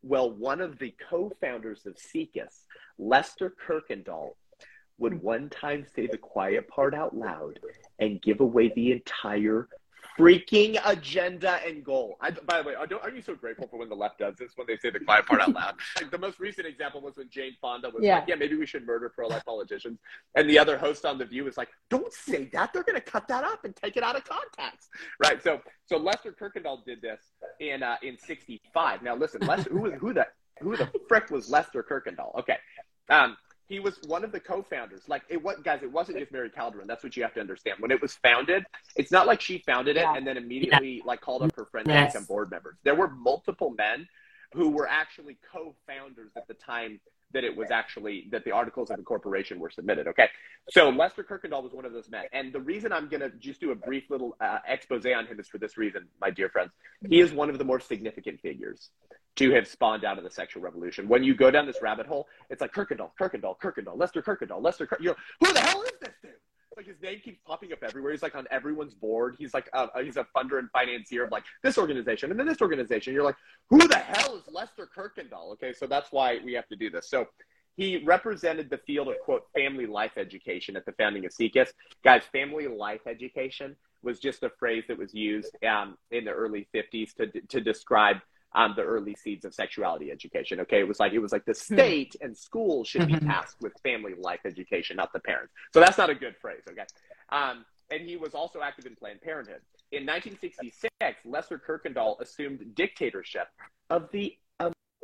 [0.07, 2.67] Well, one of the co founders of SIECUS,
[2.99, 4.35] Lester Kirkendall,
[4.99, 7.59] would one time say the quiet part out loud
[7.97, 9.67] and give away the entire
[10.17, 12.17] freaking agenda and goal.
[12.21, 14.67] I, by the way, aren't you so grateful for when the left does this when
[14.67, 15.75] they say the quiet part out loud?
[15.95, 18.15] Like the most recent example was when Jane Fonda was yeah.
[18.15, 19.99] like, "Yeah, maybe we should murder pro-life politicians,"
[20.35, 22.73] and the other host on the View was like, "Don't say that.
[22.73, 24.89] They're going to cut that up and take it out of context."
[25.23, 25.41] Right.
[25.41, 27.21] So, so Lester Kirkendall did this
[27.59, 29.03] in uh, in '65.
[29.03, 30.27] Now, listen, Lester, who was who the
[30.59, 32.35] who the frick was Lester Kirkendall?
[32.39, 32.57] Okay.
[33.09, 35.01] Um, he was one of the co-founders.
[35.07, 36.87] Like it was guys, it wasn't just Mary Calderone.
[36.87, 37.77] That's what you have to understand.
[37.79, 40.15] When it was founded, it's not like she founded it yeah.
[40.15, 41.03] and then immediately yeah.
[41.05, 42.13] like called up her friends yes.
[42.13, 42.77] to become board members.
[42.83, 44.07] There were multiple men
[44.53, 46.99] who were actually co-founders at the time
[47.33, 50.07] that it was actually that the articles of incorporation were submitted.
[50.07, 50.29] Okay,
[50.69, 53.59] so Lester Kirkendall was one of those men, and the reason I'm going to just
[53.59, 56.71] do a brief little uh, expose on him is for this reason, my dear friends.
[57.09, 58.89] He is one of the more significant figures
[59.35, 61.07] to have spawned out of the sexual revolution.
[61.07, 64.85] When you go down this rabbit hole, it's like Kirkendall, Kirkendall, Kirkendall, Lester Kirkendall, Lester.
[64.87, 66.31] Kirk- You're who the hell is this dude?
[66.77, 68.11] Like his name keeps popping up everywhere.
[68.11, 69.35] He's like on everyone's board.
[69.39, 72.61] He's like uh, he's a funder and financier of like this organization and then this
[72.61, 73.13] organization.
[73.13, 73.37] You're like,
[73.69, 75.53] who the hell is Lester Kirkendall?
[75.53, 77.09] Okay, so that's why we have to do this.
[77.09, 77.27] So
[77.77, 81.69] he represented the field of quote family life education at the founding of SIECUS.
[82.03, 86.67] Guys, family life education was just a phrase that was used um, in the early
[86.73, 88.17] 50s to to describe
[88.55, 90.61] um, the early seeds of sexuality education.
[90.61, 91.75] Okay, it was like it was like the hmm.
[91.75, 95.53] state and schools should be tasked with family life education, not the parents.
[95.73, 96.61] So that's not a good phrase.
[96.69, 96.85] Okay,
[97.29, 99.61] um, and he was also active in Planned Parenthood.
[99.91, 103.47] In 1966, Lester Kirkendall assumed dictatorship
[103.89, 104.35] of the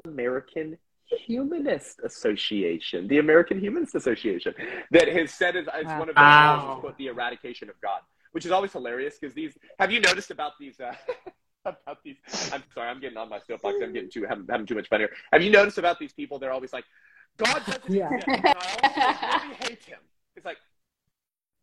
[0.05, 4.53] American Humanist Association, the American Humanist Association,
[4.91, 6.79] that has said is, is one of their wow.
[6.81, 7.99] goals, the eradication of God,
[8.31, 9.53] which is always hilarious because these.
[9.77, 10.79] Have you noticed about these?
[10.79, 10.93] Uh,
[11.65, 12.17] about these.
[12.51, 13.77] I'm sorry, I'm getting on my soapbox.
[13.81, 15.11] I'm getting too having, having too much fun here.
[15.31, 16.39] Have you noticed about these people?
[16.39, 16.85] They're always like,
[17.37, 18.13] God doesn't yeah.
[18.13, 18.45] exist.
[18.45, 19.99] I really hate him.
[20.35, 20.57] It's like,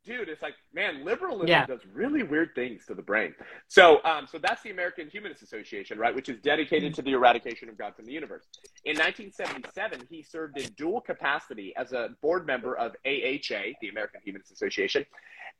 [0.04, 1.66] dude, it's like, man, liberalism yeah.
[1.66, 3.34] does really weird things to the brain.
[3.66, 7.68] So, um, so that's the American Humanist Association, right, which is dedicated to the eradication
[7.68, 8.44] of God from the universe.
[8.84, 14.20] In 1977, he served in dual capacity as a board member of AHA, the American
[14.24, 15.04] Humanist Association,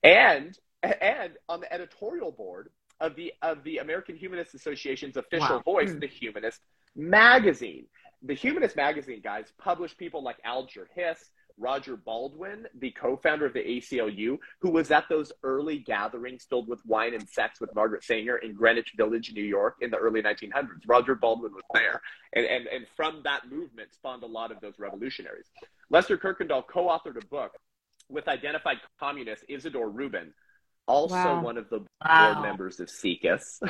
[0.03, 2.70] and and on the editorial board
[3.01, 5.63] of the of the American Humanist Association's official wow.
[5.65, 5.99] voice, hmm.
[5.99, 6.61] the Humanist
[6.97, 7.87] Magazine.
[8.23, 13.61] The Humanist Magazine guys published people like Alger Hiss, Roger Baldwin, the co-founder of the
[13.61, 18.39] ACLU, who was at those early gatherings filled with wine and sex with Margaret Sanger
[18.39, 20.83] in Greenwich Village, New York, in the early 1900s.
[20.87, 22.01] Roger Baldwin was there,
[22.35, 25.47] and and and from that movement spawned a lot of those revolutionaries.
[25.91, 27.53] Lester Kirkendall co-authored a book
[28.09, 30.33] with identified communist Isidore Rubin
[30.88, 31.42] also wow.
[31.42, 32.35] one of the wow.
[32.35, 33.61] board members of SIECUS.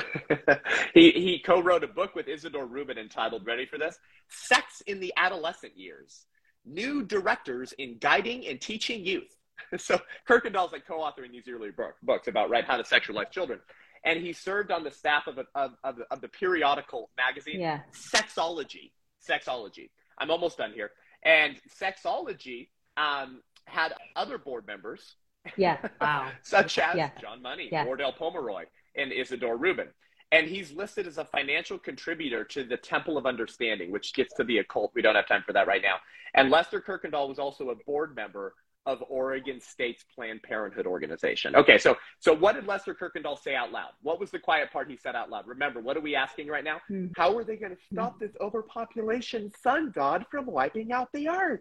[0.94, 3.98] he, he co wrote a book with Isidore Rubin entitled, ready for this?
[4.28, 6.24] Sex in the Adolescent Years
[6.64, 9.38] New Directors in Guiding and Teaching Youth
[9.78, 13.61] so Kirkendall's like co-authoring these earlier books about right how to sexualize children,
[14.04, 17.81] and he served on the staff of a, of, of, of the periodical magazine Yeah.
[17.92, 18.92] Sexology.
[19.28, 19.90] Sexology.
[20.18, 20.90] I'm almost done here.
[21.24, 25.16] And Sexology um, had other board members
[25.57, 25.79] Yeah.
[26.01, 26.31] Wow.
[26.42, 27.11] such as Yeah.
[27.20, 27.85] John Money, Yeah.
[27.85, 28.64] Wardell Pomeroy,
[28.96, 29.88] and Isidore Rubin.
[30.31, 34.44] And he's listed as a financial contributor to the Temple of Understanding, which gets to
[34.44, 34.92] the occult.
[34.94, 35.96] We don't have time for that right now.
[36.35, 41.55] And Lester Kirkendall was also a board member of Oregon State's Planned Parenthood organization.
[41.57, 43.90] Okay, so so what did Lester Kirkendall say out loud?
[44.03, 45.46] What was the quiet part he said out loud?
[45.46, 46.81] Remember, what are we asking right now?
[46.88, 47.07] Hmm.
[47.16, 51.61] How are they going to stop this overpopulation sun god from wiping out the earth?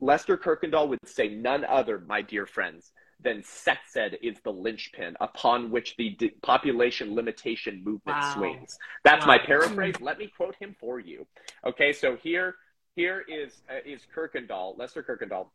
[0.00, 5.14] Lester Kirkendall would say none other, my dear friends, than sex ed is the linchpin
[5.20, 8.34] upon which the population limitation movement Wow.
[8.34, 8.78] swings.
[9.04, 10.00] That's my paraphrase.
[10.00, 11.26] Let me quote him for you.
[11.64, 12.56] Okay, so here
[12.96, 15.48] here is uh, is Kirkendall, Lester Kirkendall,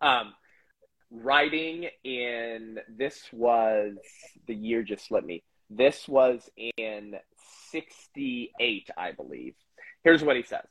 [0.00, 0.34] um,
[1.10, 3.96] writing in this was
[4.46, 4.82] the year.
[4.84, 5.42] Just let me.
[5.68, 7.16] This was in
[7.72, 9.54] '68, I believe.
[10.04, 10.66] Here's what he says.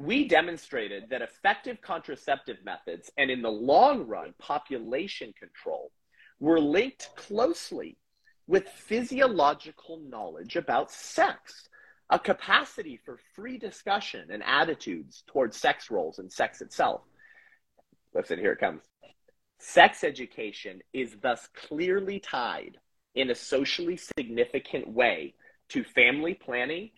[0.00, 5.92] We demonstrated that effective contraceptive methods and, in the long run, population control
[6.38, 7.98] were linked closely
[8.46, 11.68] with physiological knowledge about sex,
[12.08, 17.02] a capacity for free discussion and attitudes towards sex roles and sex itself.
[18.14, 18.80] Listen, here it comes.
[19.58, 22.78] Sex education is thus clearly tied
[23.14, 25.34] in a socially significant way
[25.68, 26.88] to family planning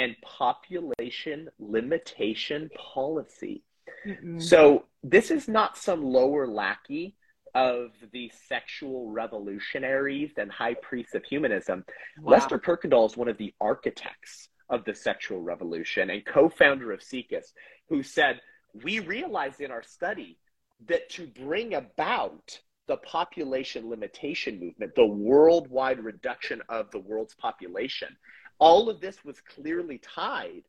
[0.00, 3.62] and population limitation policy.
[4.06, 4.42] Mm-mm.
[4.42, 7.16] So this is not some lower lackey
[7.54, 11.84] of the sexual revolutionaries and high priests of humanism.
[12.18, 12.32] Wow.
[12.32, 17.52] Lester Kirkendall is one of the architects of the sexual revolution and co-founder of SIECUS,
[17.90, 18.40] who said,
[18.82, 20.38] we realized in our study
[20.86, 22.58] that to bring about
[22.88, 28.16] the population limitation movement, the worldwide reduction of the world's population,
[28.60, 30.62] all of this was clearly tied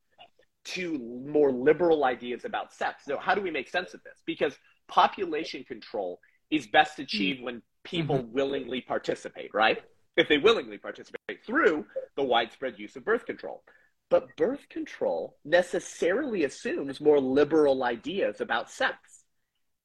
[0.64, 3.04] to more liberal ideas about sex.
[3.06, 4.22] So, how do we make sense of this?
[4.26, 8.34] Because population control is best achieved when people mm-hmm.
[8.34, 9.80] willingly participate, right?
[10.18, 13.64] If they willingly participate through the widespread use of birth control.
[14.10, 19.11] But birth control necessarily assumes more liberal ideas about sex.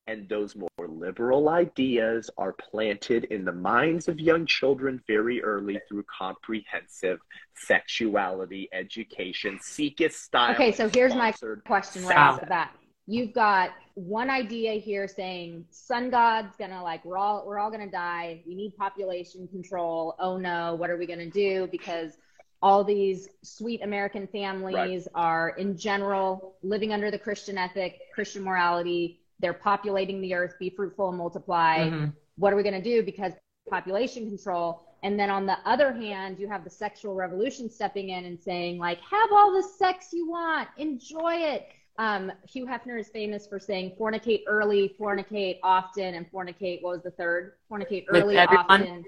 [0.08, 5.80] And those more liberal ideas are planted in the minds of young children very early
[5.88, 7.18] through comprehensive
[7.56, 10.54] sexuality education, SIECUS style.
[10.54, 11.32] Okay, so here's my
[11.66, 12.72] question right off the bat.
[13.08, 17.90] You've got one idea here saying sun god's gonna like we're all we're all gonna
[17.90, 18.42] die.
[18.46, 20.16] We need population control.
[20.18, 21.68] Oh no, what are we gonna do?
[21.70, 22.16] Because
[22.62, 29.20] all these sweet American families are in general living under the Christian ethic, Christian morality.
[29.38, 31.90] They're populating the earth, be fruitful and multiply.
[31.90, 32.12] Mhm.
[32.36, 33.02] What are we going to do?
[33.02, 33.32] Because
[33.68, 34.82] population control.
[35.02, 38.78] And then on the other hand, you have the sexual revolution stepping in and saying,
[38.78, 41.68] like, have all the sex you want, enjoy it.
[41.98, 47.02] Um, Hugh Hefner is famous for saying, fornicate early, fornicate often, and fornicate, what was
[47.02, 47.54] the third?
[47.70, 48.66] Fornicate early, everyone.
[48.68, 49.04] often,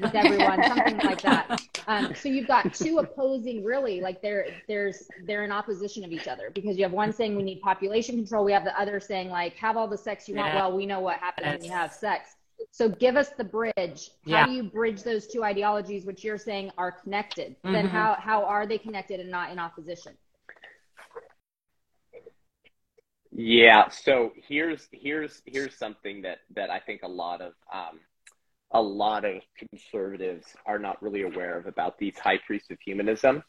[0.00, 1.60] with everyone, something like that.
[1.86, 6.28] Um, so you've got two opposing, really, like they're there's they're in opposition of each
[6.28, 9.30] other because you have one saying we need population control, we have the other saying
[9.30, 10.54] like have all the sex you want.
[10.54, 12.36] Well, we know what happens when you have sex.
[12.70, 14.10] So give us the bridge.
[14.24, 14.44] How Yeah.
[14.44, 17.56] do you bridge those two ideologies, which you're saying are connected?
[17.64, 17.90] Then Mhm.
[17.90, 20.16] how how are they connected and not in opposition?
[23.34, 23.88] Yeah.
[23.88, 28.00] So here's here's here's something that that I think a lot of um,
[28.70, 33.42] a lot of conservatives are not really aware of about these high priests of humanism,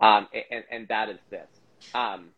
[0.00, 1.48] um, and and that is this:
[1.94, 2.28] um,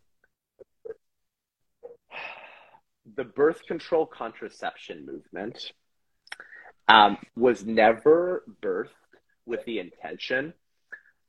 [3.15, 5.73] the birth control contraception movement
[6.87, 8.89] um, was never birthed
[9.45, 10.53] with the intention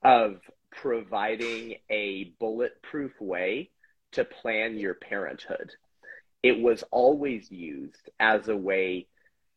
[0.04, 3.70] of providing a bulletproof way
[4.14, 5.70] to plan your parenthood.
[6.42, 9.08] It was always used as a way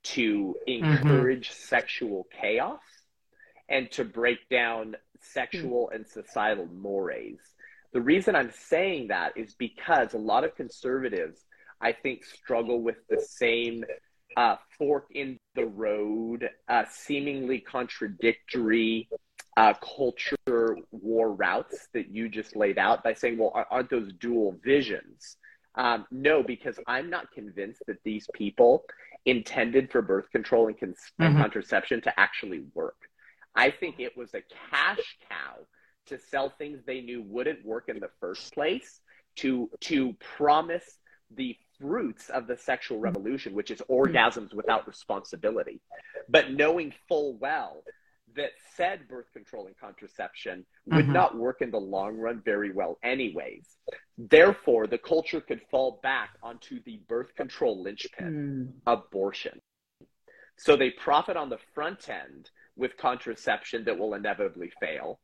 [0.04, 2.80] to encourage sexual chaos
[3.68, 7.40] and to break down sexual and societal mores.
[7.94, 11.42] The reason I'm saying that is because a lot of conservatives,
[11.82, 13.84] I think, struggle with the same
[14.38, 19.10] uh, fork in the road, uh, seemingly contradictory
[19.58, 24.56] uh, culture war routes that you just laid out by saying, well, aren't those dual
[24.64, 25.38] visions?
[25.74, 28.84] Um, no, because I'm not convinced that these people
[29.26, 32.98] intended for birth control and, cons- and contraception to actually work.
[33.56, 35.66] I think it was a cash cow
[36.06, 39.02] to sell things they knew wouldn't work in the first place,
[39.38, 41.00] to to promise
[41.36, 45.82] the fruits of the sexual revolution, which is orgasms without responsibility,
[46.30, 47.84] but knowing full well
[48.38, 51.14] that said birth control and contraception would mm-hmm.
[51.14, 53.68] not work in the long run very well, anyways.
[54.18, 58.92] Therefore, the culture could fall back onto the birth control linchpin, mm.
[58.92, 59.60] abortion.
[60.58, 65.20] So they profit on the front end with contraception that will inevitably fail,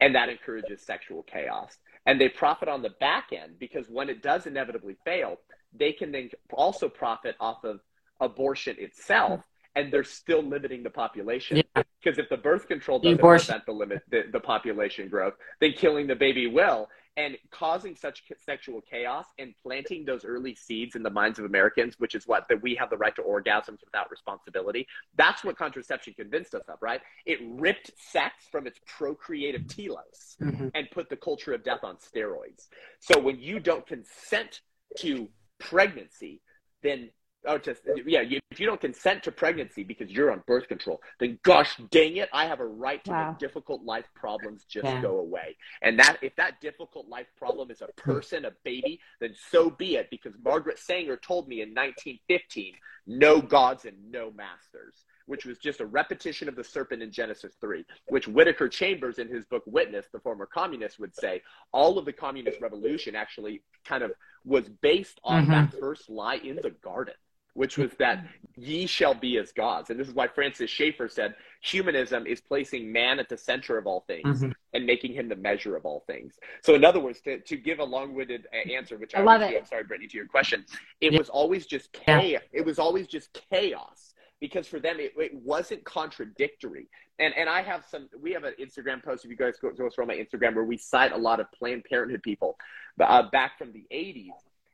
[0.00, 1.76] and that encourages sexual chaos.
[2.06, 5.36] And they profit on the back end because when it does inevitably fail,
[5.72, 7.80] they can then also profit off of
[8.20, 9.40] abortion itself
[9.76, 11.62] and they're still limiting the population.
[11.74, 16.06] Because if the birth control doesn't prevent the limit the, the population growth, then killing
[16.06, 16.88] the baby will.
[17.16, 21.96] And causing such sexual chaos and planting those early seeds in the minds of Americans,
[21.98, 24.86] which is what that we have the right to orgasms without responsibility.
[25.16, 27.00] That's what contraception convinced us of, right?
[27.26, 30.68] It ripped sex from its procreative telos mm-hmm.
[30.74, 32.68] and put the culture of death on steroids.
[33.00, 34.60] So when you don't consent
[34.98, 36.40] to pregnancy,
[36.82, 37.10] then
[37.46, 38.20] Oh, just yeah.
[38.20, 42.16] You, if you don't consent to pregnancy because you're on birth control, then gosh dang
[42.16, 43.28] it, I have a right to wow.
[43.30, 45.00] make difficult life problems just yeah.
[45.00, 45.56] go away.
[45.80, 49.96] And that if that difficult life problem is a person, a baby, then so be
[49.96, 50.08] it.
[50.10, 52.74] Because Margaret Sanger told me in 1915,
[53.06, 57.52] no gods and no masters which was just a repetition of the serpent in Genesis
[57.60, 62.04] 3, which Whittaker Chambers in his book Witness, the former communist, would say all of
[62.04, 64.10] the communist revolution actually kind of
[64.44, 65.52] was based on mm-hmm.
[65.52, 67.14] that first lie in the garden
[67.54, 68.24] which was that
[68.56, 69.90] ye shall be as gods.
[69.90, 73.86] And this is why Francis Schaeffer said humanism is placing man at the center of
[73.86, 74.50] all things mm-hmm.
[74.72, 76.34] and making him the measure of all things.
[76.62, 79.22] So, in other words, to, to give a long winded uh, answer, which I, I
[79.22, 79.56] love it.
[79.56, 80.64] I'm sorry, Brittany, to your question,
[81.00, 81.18] it yeah.
[81.18, 82.24] was always just chaos.
[82.24, 82.38] Yeah.
[82.52, 86.88] It was always just chaos because for them it, it, wasn't contradictory.
[87.18, 88.08] And and I have some.
[88.18, 89.24] We have an Instagram post.
[89.24, 91.84] If you guys go, go through my Instagram, where we cite a lot of Planned
[91.84, 92.56] Parenthood people
[92.98, 94.30] uh, back from the '80s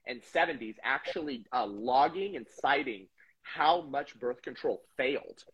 [0.07, 3.07] and 70s actually uh, logging and citing
[3.43, 5.45] how much birth control failed.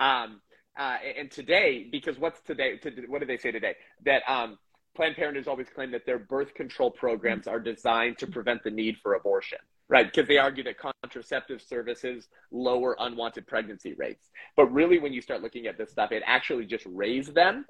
[0.00, 0.40] Um,
[0.78, 2.78] uh, and today, because what's today?
[3.08, 3.76] What do they say today?
[4.04, 4.58] That um,
[4.94, 8.96] Planned Parenthood always claimed that their birth control programs are designed to prevent the need
[9.02, 10.04] for abortion, right?
[10.04, 14.28] Because they argue that contraceptive services lower unwanted pregnancy rates.
[14.56, 17.64] But really, when you start looking at this stuff, it actually just raised them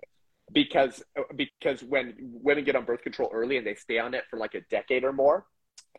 [0.52, 1.02] because
[1.36, 4.54] because when women get on birth control early and they stay on it for like
[4.54, 5.46] a decade or more,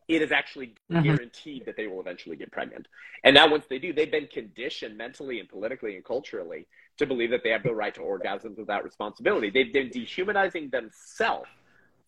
[0.08, 1.04] it is actually mm-hmm.
[1.04, 2.88] guaranteed that they will eventually get pregnant.
[3.24, 6.66] And now, once they do, they've been conditioned mentally and politically and culturally
[6.98, 9.50] to believe that they have the right to orgasms without responsibility.
[9.50, 11.50] They've been dehumanizing themselves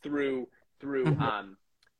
[0.01, 0.47] through
[0.79, 1.21] through mm-hmm.
[1.21, 1.57] um,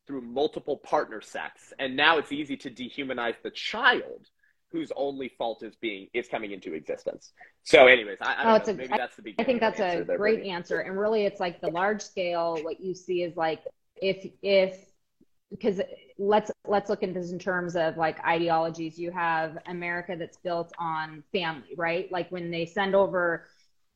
[0.08, 4.30] through multiple partner sex, and now it's easy to dehumanize the child
[4.72, 7.34] whose only fault is being is coming into existence.
[7.64, 10.46] So, anyways, I, I oh, know, a, maybe that's the I think that's a great
[10.46, 12.58] answer, and really, it's like the large scale.
[12.62, 13.62] What you see is like
[13.98, 14.89] if if
[15.52, 15.82] because
[16.18, 19.00] let's let's look at this in terms of like ideologies.
[19.00, 22.12] You have america that's built on family right?
[22.12, 23.48] Like when they send over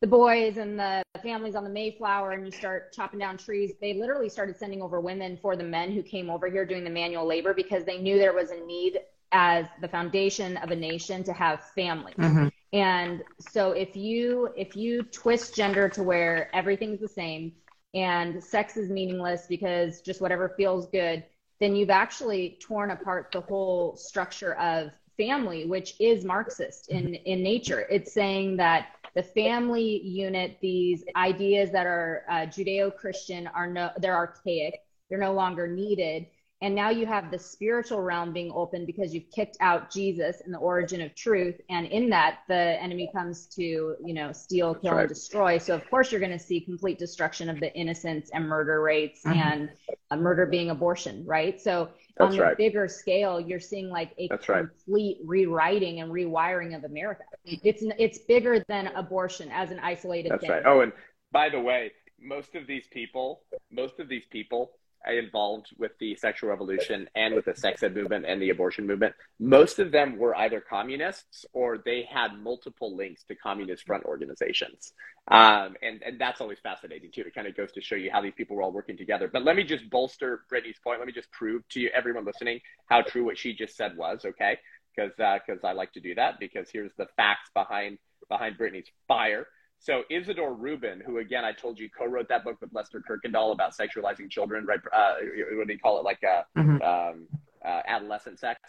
[0.02, 3.94] the boys and the families on the mayflower and you start chopping down trees they
[3.94, 7.26] literally started sending over women for the men who came over here doing the manual
[7.26, 9.00] labor because they knew there was a need
[9.32, 12.14] as the foundation of a nation to have family.
[12.20, 12.48] Mm-hmm.
[12.74, 17.54] and so if you if you twist gender to where everything's the same
[17.94, 21.24] and sex is meaningless because just whatever feels good
[21.64, 27.42] then you've actually torn apart the whole structure of family, which is Marxist in, in
[27.42, 27.86] nature.
[27.90, 34.16] It's saying that the family unit, these ideas that are uh, Judeo-Christian are no, they're
[34.16, 34.82] archaic.
[35.10, 36.26] They're no longer needed
[36.64, 40.54] and now you have the spiritual realm being open because you've kicked out jesus and
[40.54, 44.94] the origin of truth and in that the enemy comes to you know steal kill
[44.94, 45.02] right.
[45.02, 48.48] and destroy so of course you're going to see complete destruction of the innocence and
[48.48, 49.40] murder rates mm-hmm.
[49.40, 52.58] and murder being abortion right so That's on a right.
[52.58, 55.28] bigger scale you're seeing like a That's complete right.
[55.28, 60.52] rewriting and rewiring of america it's it's bigger than abortion as an isolated That's thing.
[60.52, 60.94] right oh and
[61.32, 61.92] by the way
[62.22, 64.72] most of these people most of these people
[65.12, 69.14] involved with the sexual revolution and with the sex ed movement and the abortion movement,
[69.40, 74.94] most of them were either communists or they had multiple links to communist front organizations.
[75.30, 77.22] Um, and, and that's always fascinating too.
[77.22, 79.28] It kind of goes to show you how these people were all working together.
[79.28, 81.00] But let me just bolster Brittany's point.
[81.00, 84.26] Let me just prove to you, everyone listening, how true what she just said was,
[84.26, 84.58] okay?
[84.96, 87.98] Because uh, I like to do that because here's the facts behind
[88.30, 89.48] behind Brittany's fire.
[89.84, 93.76] So Isidore Rubin, who again I told you co-wrote that book with Lester Kirkendall about
[93.76, 94.80] sexualizing children, right?
[94.94, 95.16] Uh,
[95.56, 96.06] what do you call it?
[96.06, 96.82] Like a, uh, mm-hmm.
[96.82, 97.28] um,
[97.66, 98.60] uh, adolescent sex.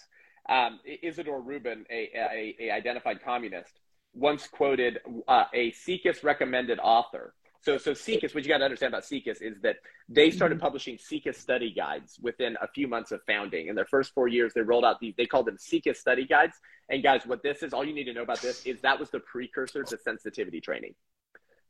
[0.48, 3.78] Um, Isidore Rubin, a, a, a, identified communist,
[4.12, 4.98] once quoted
[5.28, 7.32] uh, a SIECUS recommended author
[7.64, 10.98] So, so SIECUS, what you got to understand about SIECUS is that they started publishing
[10.98, 13.68] SIECUS study guides within a few months of founding.
[13.68, 16.58] In their first four years, they rolled out these, they called them SIECUS study guides.
[16.90, 19.08] And guys, what this is, all you need to know about this is that was
[19.08, 20.94] the precursor to sensitivity training.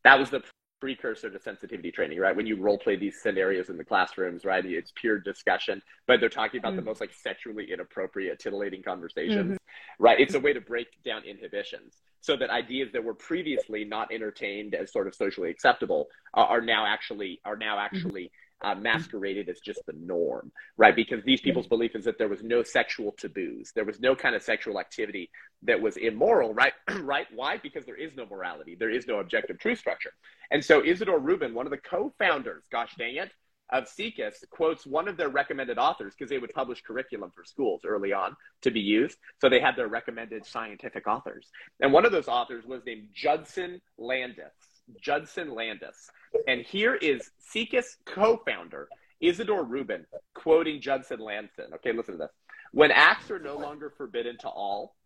[0.03, 0.43] That was the
[0.85, 2.37] precursor to sensitivity training, right?
[2.37, 4.63] When you role play these scenarios in the classrooms, right?
[4.67, 6.91] It's pure discussion, but they're talking about the Mm.
[6.91, 10.05] most like sexually inappropriate, titillating conversations, mm-hmm.
[10.05, 10.21] right?
[10.21, 14.75] It's a way to break down inhibitions so that ideas that were previously not entertained
[14.75, 17.97] as sort of socially acceptable are, are now actually are now mm-hmm.
[17.97, 18.31] actually
[18.65, 20.97] uh, masqueraded as just the norm, right?
[20.97, 24.35] Because these people's belief is that there was no sexual taboos, there was no kind
[24.35, 25.31] of sexual activity
[25.63, 26.73] that was immoral, right?
[27.03, 27.27] right?
[27.35, 27.59] Why?
[27.59, 30.13] Because there is no morality, there is no objective truth structure.
[30.51, 33.31] And so Isidore Rubin, one of the co-founders, gosh dang it,
[33.71, 37.83] of SIECUS, quotes one of their recommended authors because they would publish curriculum for schools
[37.87, 39.19] early on to be used.
[39.41, 41.49] So they had their recommended scientific authors.
[41.81, 44.53] And one of those authors was named Judson Landis.
[45.01, 46.11] Judson Landis.
[46.47, 48.89] And here is SIECUS co-founder
[49.21, 51.73] Isidore Rubin quoting Judson Landis.
[51.75, 52.31] Okay, listen to this.
[52.73, 54.97] When acts are no longer forbidden to all,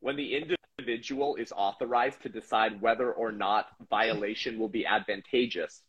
[0.00, 0.36] when the
[0.78, 5.82] individual is authorized to decide whether or not violation will be advantageous,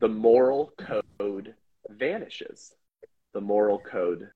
[0.00, 1.54] the moral code
[1.88, 2.74] vanishes.
[3.32, 4.28] The moral code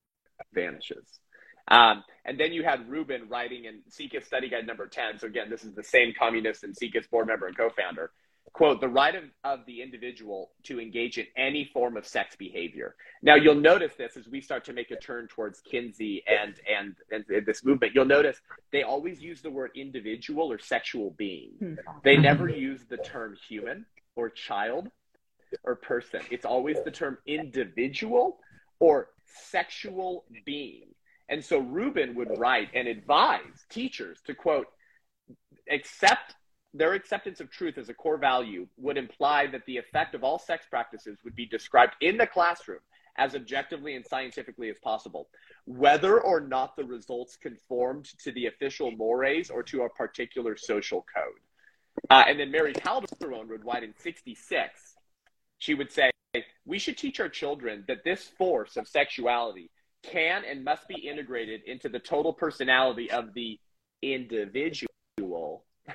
[0.54, 1.20] vanishes.
[1.68, 5.18] Um, and then you had Rubin writing in SIECUS study guide number 10.
[5.18, 8.10] So again, this is the same communist and SIECUS board member and co-founder.
[8.52, 12.96] Quote, the right of, of the individual to engage in any form of sex behavior.
[13.22, 16.96] Now you'll notice this as we start to make a turn towards Kinsey and, and,
[17.10, 17.94] and this movement.
[17.94, 18.40] You'll notice
[18.72, 21.52] they always use the word individual or sexual being.
[21.58, 21.74] Hmm.
[22.02, 23.86] They never use the term human
[24.16, 24.90] or child
[25.62, 26.20] or person.
[26.30, 28.40] It's always the term individual
[28.80, 29.10] or
[29.50, 30.88] sexual being.
[31.28, 34.66] And so Rubin would write and advise teachers to quote,
[35.70, 36.34] accept
[36.72, 40.38] their acceptance of truth as a core value would imply that the effect of all
[40.38, 42.80] sex practices would be described in the classroom
[43.18, 45.28] as objectively and scientifically as possible,
[45.66, 51.04] whether or not the results conformed to the official mores or to a particular social
[51.14, 51.40] code.
[52.08, 54.94] Uh, and then Mary Calderone would write in 66,
[55.58, 56.10] she would say,
[56.64, 59.70] we should teach our children that this force of sexuality
[60.04, 63.58] can and must be integrated into the total personality of the
[64.02, 64.90] individual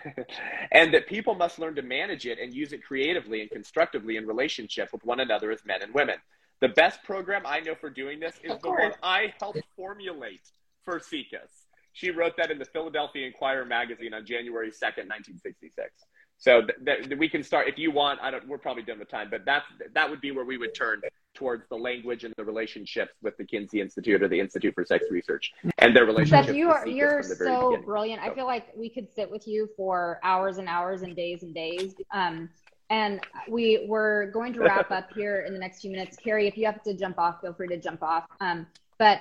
[0.72, 4.26] and that people must learn to manage it and use it creatively and constructively in
[4.26, 6.16] relationship with one another as men and women.
[6.62, 10.48] The best program I know for doing this is the one I helped formulate
[10.84, 11.50] for SIECUS.
[11.94, 15.90] She wrote that in the Philadelphia Inquirer magazine on January 2nd, 1966.
[16.38, 18.20] So th- th- we can start if you want.
[18.22, 18.48] I don't.
[18.48, 21.02] We're probably done with time, but that's that would be where we would turn
[21.36, 25.06] towards the language and the relationships with the Kinsey Institute or the Institute for Sex
[25.12, 26.48] Research and their relationship.
[26.48, 28.22] Seth, you are you're so brilliant.
[28.22, 31.54] I feel like we could sit with you for hours and hours and days and
[31.54, 31.96] days.
[32.12, 32.50] Um,
[32.90, 33.20] and
[33.50, 36.18] we we're going to wrap up here in the next few minutes.
[36.18, 38.26] Carrie, if you have to jump off, feel free to jump off.
[38.40, 38.68] Um,
[38.98, 39.20] but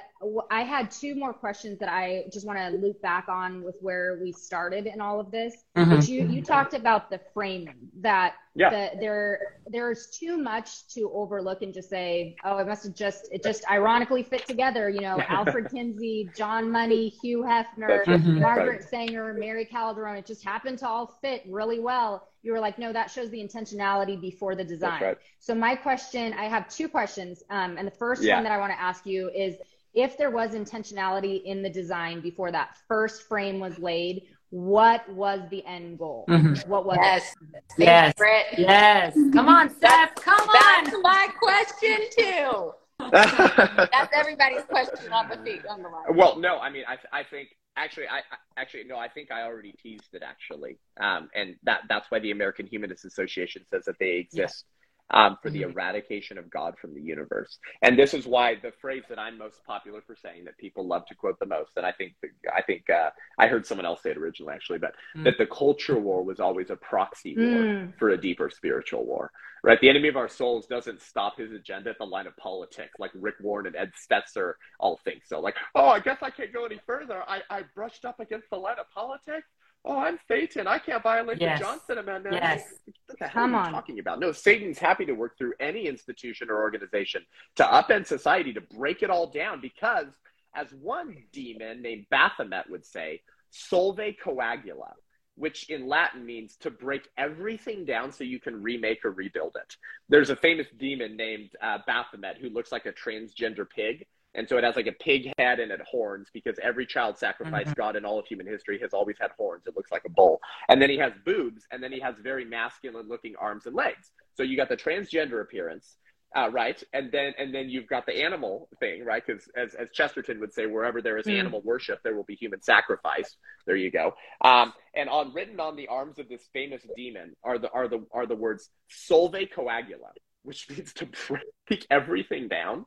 [0.51, 4.19] I had two more questions that I just want to loop back on with where
[4.23, 5.65] we started in all of this.
[5.77, 5.97] Mhm.
[5.97, 8.71] Which you you talked about the framing that Yeah.
[8.71, 13.29] the, there there's too much to overlook and just say, oh, it must have just
[13.33, 14.89] it just ironically fit together.
[14.89, 18.25] You know, Alfred Kinsey, John Money, Hugh Hefner, That's right.
[18.25, 20.19] Margaret Sanger, Mary Calderone.
[20.19, 22.29] It just happened to all fit really well.
[22.45, 25.03] You were like, no, that shows the intentionality before the design.
[25.03, 25.19] Right.
[25.39, 28.35] So my question, I have two questions, um, and the first Yeah.
[28.37, 29.57] one that I want to ask you is,
[29.95, 35.41] if there was intentionality in the design before that first frame was laid, what was
[35.51, 36.27] the end goal?
[36.29, 36.67] Mhm.
[36.67, 37.35] What was Yes.
[37.55, 37.63] it?
[37.79, 38.15] Yes.
[38.15, 38.47] Britt.
[38.59, 39.15] Yes.
[39.33, 40.15] Come on, Seth.
[40.17, 40.85] Come That's on.
[40.85, 42.75] That's my question too.
[43.11, 46.05] That's everybody's question on the feet on the line.
[46.15, 48.21] well, no, I mean, I, I think actually, I
[48.57, 52.31] actually no, I think I already teased it actually, um, and that that's why the
[52.31, 54.65] American Humanist Association says that they exist.
[55.11, 55.73] Um, for the Mhm.
[55.73, 59.63] eradication of God from the universe, and this is why the phrase that I'm most
[59.65, 62.15] popular for saying that people love to quote the most, and I think
[62.53, 65.25] I think uh, I heard someone else say it originally actually, but Mm.
[65.25, 67.99] that the culture war was always a proxy war Mm.
[67.99, 69.31] for a deeper spiritual war.
[69.63, 69.81] Right?
[69.81, 73.11] The enemy of our souls doesn't stop his agenda at the line of politics, like
[73.15, 75.39] Rick Warren and Ed Stetzer all think so.
[75.41, 77.23] Like, oh, I guess I can't go any further.
[77.29, 79.49] I, I brushed up against the line of politics.
[79.85, 80.67] Oh, I'm Satan.
[80.67, 81.59] I can't violate Yes.
[81.59, 82.37] the Johnson Amendment.
[82.37, 82.73] Yes.
[83.07, 83.73] What the hell Come are you on.
[83.73, 84.19] talking about?
[84.19, 87.25] No, Satan's happy to work through any institution or organization
[87.57, 90.07] to upend society, to break it all down, because
[90.55, 93.21] as one demon named Baphomet would say,
[93.51, 94.93] solve coagula,
[95.37, 99.77] which in Latin means to break everything down so you can remake or rebuild it.
[100.09, 104.07] There's a famous demon named uh, Baphomet who looks like a transgender pig.
[104.35, 107.71] And so it has like a pig head and it horns because every child sacrificed
[107.71, 107.77] Mhm.
[107.77, 109.67] God in all of human history has always had horns.
[109.67, 110.41] It looks like a bull.
[110.69, 114.11] And then he has boobs and then he has very masculine looking arms and legs.
[114.35, 115.97] So you got the transgender appearance.
[116.37, 119.25] Uh, right, and then and then you've got the animal thing, right?
[119.25, 121.39] Because as, as Chesterton would say, wherever there is Mm.
[121.39, 123.37] animal worship, there will be human sacrifice.
[123.67, 124.17] There you go.
[124.41, 128.05] Um, and on written on the arms of this famous demon are the are the
[128.11, 130.11] are the words "solve coagula,"
[130.43, 132.85] which means to break everything down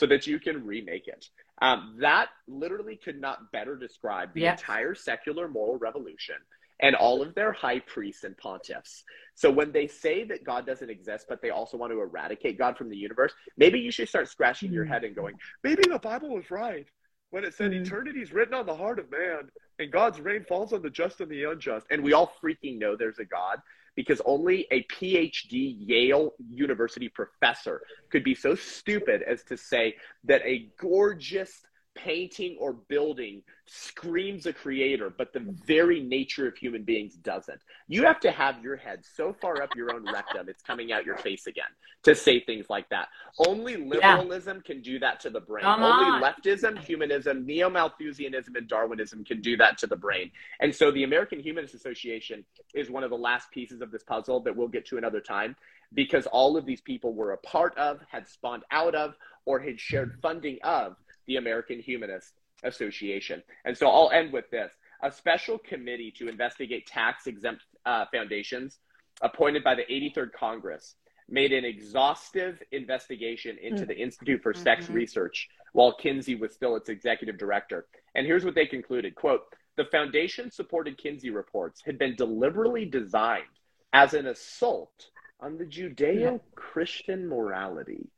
[0.00, 1.26] so that you can remake it.
[1.60, 4.52] Um, that literally could not better describe the Yeah.
[4.52, 6.36] entire secular moral revolution
[6.80, 9.04] and all of their high priests and pontiffs.
[9.34, 12.78] So when they say that God doesn't exist, but they also want to eradicate God
[12.78, 16.30] from the universe, maybe you should start scratching your head and going, maybe the Bible
[16.30, 16.88] was right
[17.28, 17.82] when it said Mm.
[17.84, 21.20] eternity is written on the heart of man and God's rain falls on the just
[21.20, 21.86] and the unjust.
[21.90, 23.60] And we all freaking know there's a God
[23.96, 30.42] because only a PhD Yale University professor could be so stupid as to say that
[30.44, 31.62] a gorgeous
[31.94, 37.60] painting or building screams a creator, but the very nature of human beings doesn't.
[37.88, 41.04] You have to have your head so far up your own rectum, it's coming out
[41.04, 41.64] your face again
[42.02, 43.08] to say things like that.
[43.46, 45.64] Only liberalism can do that to the brain.
[45.64, 46.22] Come Only on.
[46.22, 50.30] leftism, humanism, neo Malthusianism, and Darwinism can do that to the brain.
[50.60, 54.40] And so the American Humanist Association is one of the last pieces of this puzzle
[54.40, 55.54] that we'll get to another time
[55.92, 59.14] because all of these people were a part of, had spawned out of,
[59.44, 60.96] or had shared funding of
[61.26, 63.42] the American Humanist Association.
[63.64, 68.78] And so I'll end with this a special committee to investigate tax exempt uh, foundations
[69.22, 70.94] appointed by the 83rd Congress
[71.28, 74.94] made an exhaustive investigation into the Institute for Sex Mhm.
[74.94, 77.86] Research while Kinsey was still its executive director.
[78.14, 79.42] And here's what they concluded quote,
[79.76, 83.44] the foundation supported Kinsey reports had been deliberately designed
[83.92, 88.10] as an assault on the Judeo Christian morality.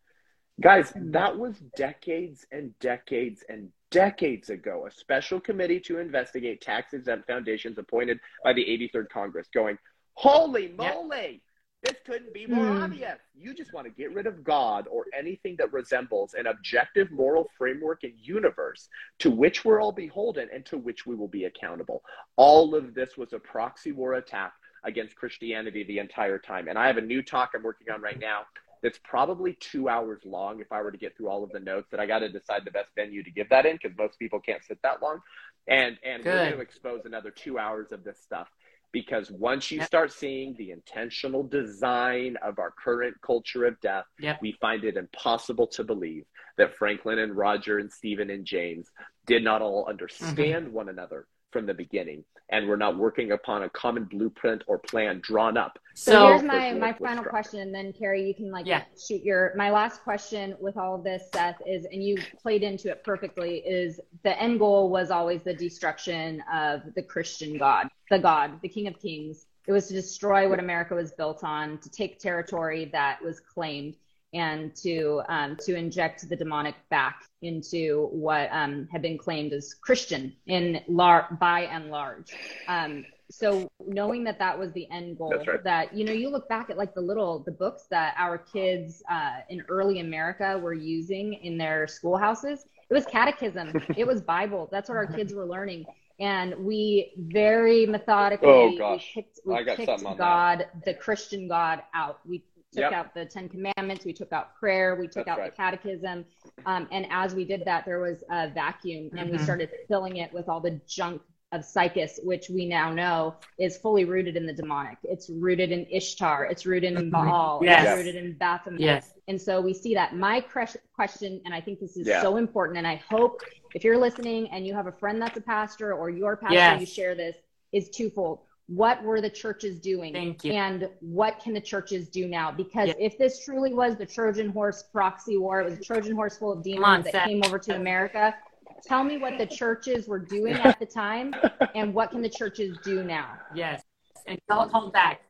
[0.61, 4.87] Guys, that was decades and decades and decades ago.
[4.87, 9.79] A special committee to investigate tax exempt foundations appointed by the 83rd Congress going,
[10.15, 11.43] Holy moly!
[11.83, 12.85] This couldn't be more Hmm.
[12.85, 13.19] obvious.
[13.35, 17.51] You just want to get rid of God or anything that resembles an objective moral
[17.59, 18.89] framework and universe
[19.19, 22.05] to which we're all beholden and to which we will be accountable.
[22.37, 24.53] All of this was a proxy war attack
[24.85, 26.69] against Christianity the entire time.
[26.69, 28.43] And I have a new talk I'm working on right now
[28.83, 31.89] that's probably two hours long if I were to get through all of the notes.
[31.91, 34.41] That I got to decide the best venue to give that in because most people
[34.41, 35.21] can't sit that long.
[35.69, 38.49] And and we're going to expose another two hours of this stuff
[38.93, 39.87] because once you Yep.
[39.87, 44.41] start seeing the intentional design of our current culture of death, Yep.
[44.43, 46.25] we find it impossible to believe
[46.59, 48.91] that Franklin and Roger and Stephen and James
[49.27, 50.75] did not all understand Mm-hmm.
[50.75, 55.21] one another from the beginning and we're not working upon a common blueprint or plan
[55.25, 55.79] drawn up.
[55.95, 57.31] So, So- here's my, my final struck.
[57.31, 58.83] question, and then Carrie, you can like Yeah.
[58.99, 59.55] shoot your.
[59.57, 63.59] My last question with all of this, Seth, is, and you played into it perfectly.
[63.61, 68.69] Is the end goal was always the destruction of the Christian God, the God, the
[68.69, 69.47] King of Kings.
[69.67, 73.97] It was to destroy what America was built on, to take territory that was claimed,
[74.33, 79.75] and to um, to inject the demonic back into what um, had been claimed as
[79.75, 82.33] Christian in lar- by and large.
[82.69, 85.65] Um, so knowing that that was the end goal, right.
[85.65, 89.03] that you know, you look back at like the little the books that our kids
[89.11, 92.67] uh, in early America were using in their schoolhouses.
[92.91, 93.73] It was catechism.
[93.97, 94.69] it was Bible.
[94.71, 95.87] That's what our kids were learning.
[96.21, 100.19] And we very methodically Oh, we picked, we picked on that.
[100.19, 102.21] God, the Christian God, out.
[102.27, 102.93] We took Yep.
[102.93, 104.05] out the Ten Commandments.
[104.05, 104.97] We took out prayer.
[104.97, 105.51] We took That's out right.
[105.51, 106.25] the catechism.
[106.67, 109.45] Um, and as we did that, there was a vacuum, and we Mhm.
[109.45, 114.07] started filling it with all the junk of SIECUS, which we now know is fully
[114.07, 114.97] rooted in the demonic.
[115.05, 116.47] It's rooted in Ishtar.
[116.47, 117.61] It's rooted in Baal.
[117.63, 117.87] Yes.
[117.87, 118.81] It's rooted in Baphomet.
[118.81, 119.13] Yes.
[119.29, 120.17] And so we see that.
[120.17, 122.23] My question, and I think this is Yeah.
[122.23, 123.43] so important, and I hope
[123.75, 126.81] if you're listening and you have a friend that's a pastor or your pastor, Yes.
[126.81, 127.37] you share this,
[127.73, 128.41] is twofold.
[128.75, 130.15] What were the churches doing?
[130.15, 130.53] Thank you.
[130.53, 132.51] And what can the churches do now?
[132.51, 132.95] Because Yeah.
[132.99, 136.53] if this truly was the Trojan horse proxy war, it was a Trojan horse full
[136.53, 137.27] of demons on, that Seth.
[137.27, 138.35] came over to America.
[138.83, 141.35] Tell me what the churches were doing at the time,
[141.75, 143.35] and what can the churches do now?
[143.55, 143.83] Yes.
[144.27, 145.21] And don't hold back.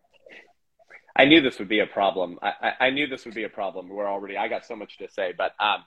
[1.17, 2.39] I knew this would be a problem.
[2.43, 3.89] I, I, I knew this would be a problem.
[3.89, 5.85] We're already, I got so much to say, but um,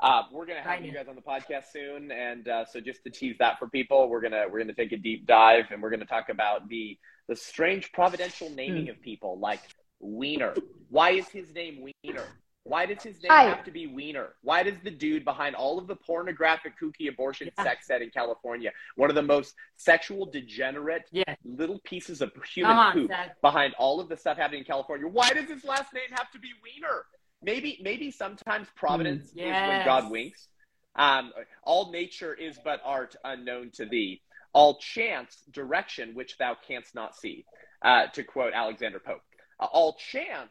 [0.00, 3.10] uh, we're gonna have you guys on the podcast soon, and uh, so just to
[3.10, 6.04] tease that for people, we're gonna we're gonna take a deep dive, and we're gonna
[6.04, 6.96] talk about the
[7.28, 8.90] the strange providential naming Hmm.
[8.90, 9.60] of people like
[10.00, 10.54] Wiener.
[10.88, 12.24] Why is his name Wiener?
[12.64, 14.34] Why does his name I- have to be Wiener?
[14.42, 17.64] Why does the dude behind all of the pornographic kooky abortion Yeah.
[17.64, 21.36] sex ed in California, one of the most sexual degenerate Yes.
[21.44, 23.40] little pieces of human on, poop Seth.
[23.40, 25.06] behind all of the stuff happening in California.
[25.08, 27.06] Why does his last name have to be Wiener?
[27.42, 29.84] Maybe maybe sometimes providence is when.
[29.84, 30.48] God winks.
[30.96, 31.32] Um,
[31.62, 34.20] all nature is but art unknown to thee.
[34.52, 37.44] All chance direction which thou canst not see.
[37.80, 39.20] Uh, to quote Alexander Pope.
[39.60, 40.50] Uh, all chance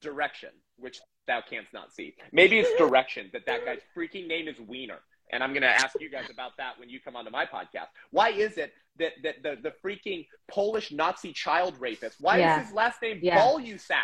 [0.00, 2.14] direction which thou canst not see.
[2.32, 5.00] Maybe it's direction that that guy's freaking name is Wiener.
[5.30, 7.86] And I'm going to ask you guys about that when you come onto my podcast.
[8.10, 12.60] Why is it that, that the, the freaking Polish Nazi child rapist, why Yeah.
[12.60, 13.38] is his last name Yeah.
[13.38, 14.02] Balluseck?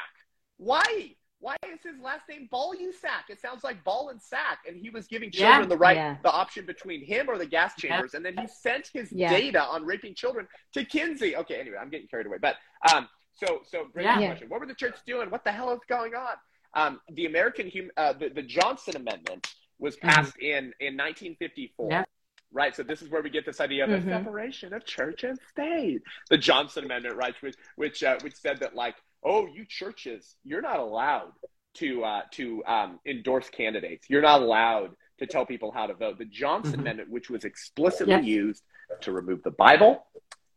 [0.57, 1.15] Why?
[1.41, 3.29] Why is his last name Balluseck?
[3.31, 4.61] It sounds like ball and sack.
[4.67, 5.51] And he was giving Yeah.
[5.51, 6.17] children the right, Yeah.
[6.23, 8.15] the option between him or the gas chambers.
[8.15, 9.31] And then he sent his Yeah.
[9.31, 11.37] data on raping children to Kinsey.
[11.37, 12.39] Okay, anyway, I'm getting carried away.
[12.41, 12.57] But
[12.93, 14.27] um, so, so great Yeah.
[14.27, 14.49] question.
[14.49, 15.31] What were the church doing?
[15.31, 16.35] What the hell is going on?
[16.75, 21.89] Um, the American, hum- uh, the, the Johnson Amendment was passed in, in 1954.
[21.91, 22.05] Yeah.
[22.51, 24.09] Right, so this is where we get this idea of a Mhm.
[24.09, 26.01] separation of church and state.
[26.31, 30.63] The Johnson Amendment, right, which which uh, which said that like, oh, you churches, you're
[30.63, 31.33] not allowed
[31.75, 34.09] to uh, to um, endorse candidates.
[34.09, 36.19] You're not allowed to tell people how to vote.
[36.19, 36.81] The Johnson Mhm.
[36.81, 38.21] Amendment, which was explicitly Yeah.
[38.21, 38.63] used
[39.03, 40.07] to remove the Bible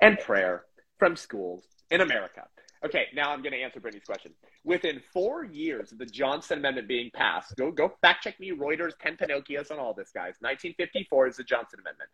[0.02, 0.66] and prayer
[0.98, 2.48] from schools in America.
[2.84, 4.34] Okay, now I'm going to answer Brittany's question.
[4.64, 8.98] Within four years of the Johnson Amendment being passed, go go fact check me, Reuters,
[8.98, 10.36] Pen Pinocchios, on all this, guys.
[10.42, 12.10] 1954 is the Johnson Amendment.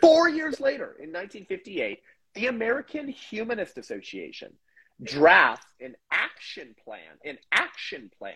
[0.00, 2.00] Four years later, in 1958,
[2.34, 4.56] the American Humanist Association
[5.02, 8.34] drafts an action plan, an action plan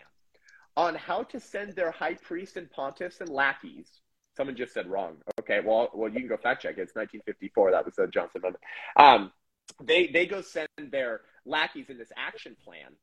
[0.76, 4.00] on how to send their high priests and pontiffs and lackeys.
[4.36, 5.16] Someone just said wrong.
[5.40, 6.78] Okay, well, well, you can go fact check.
[6.78, 7.72] It's 1954.
[7.72, 8.62] That was the Johnson Amendment.
[8.96, 9.32] Um,
[9.82, 12.94] they they go send their lackeys in this action plan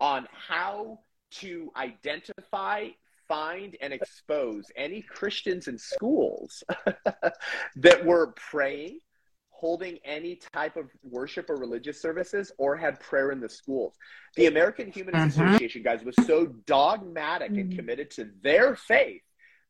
[0.00, 1.00] on how
[1.32, 2.88] to identify,
[3.26, 6.62] find, and expose any Christians in schools
[7.76, 9.00] that were praying,
[9.58, 13.94] holding any type of worship or religious services, or had prayer in the schools.
[14.34, 15.46] The American Humanist Mhm.
[15.46, 17.76] Association, guys, was so dogmatic and Mhm.
[17.76, 19.22] committed to their faith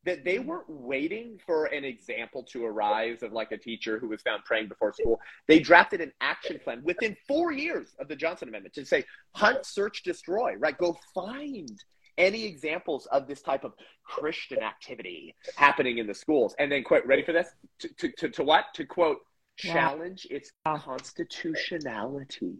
[0.05, 4.21] that they weren't waiting for an example to arise of like a teacher who was
[4.23, 5.21] found praying before school.
[5.47, 9.05] They drafted an action plan within four years of the Johnson Amendment to say,
[9.35, 10.77] hunt, search, destroy, right?
[10.77, 11.83] Go find
[12.17, 16.55] any examples of this type of Christian activity happening in the schools.
[16.59, 17.49] And then, quote, ready for this?
[17.81, 18.67] To, to, to, to what?
[18.75, 19.19] To quote,
[19.63, 19.73] Wow.
[19.73, 22.57] challenge its constitutionality.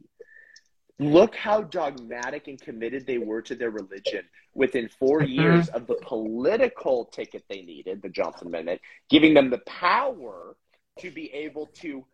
[1.01, 5.29] Look how dogmatic and committed they were to their religion within 4 Mhm.
[5.35, 8.81] years of the political ticket they needed, the Johnson Amendment,
[9.11, 10.57] giving them the power
[11.01, 12.07] to be able to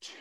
[0.00, 0.12] to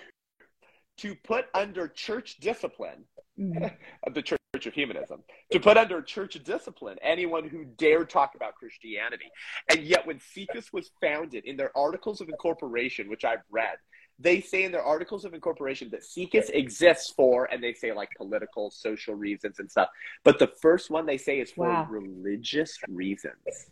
[0.97, 3.07] to put under church discipline.
[4.03, 8.55] of the Church of Humanism, to put under church discipline anyone who dared talk about
[8.55, 9.25] Christianity.
[9.69, 13.77] And yet, when SIECUS was founded in their Articles of Incorporation, which I've read,
[14.19, 18.09] they say in their Articles of Incorporation that SIECUS exists for, and they say like
[18.17, 19.89] political, social reasons and stuff.
[20.23, 21.87] But the first one they say is for Wow.
[21.89, 23.71] religious reasons,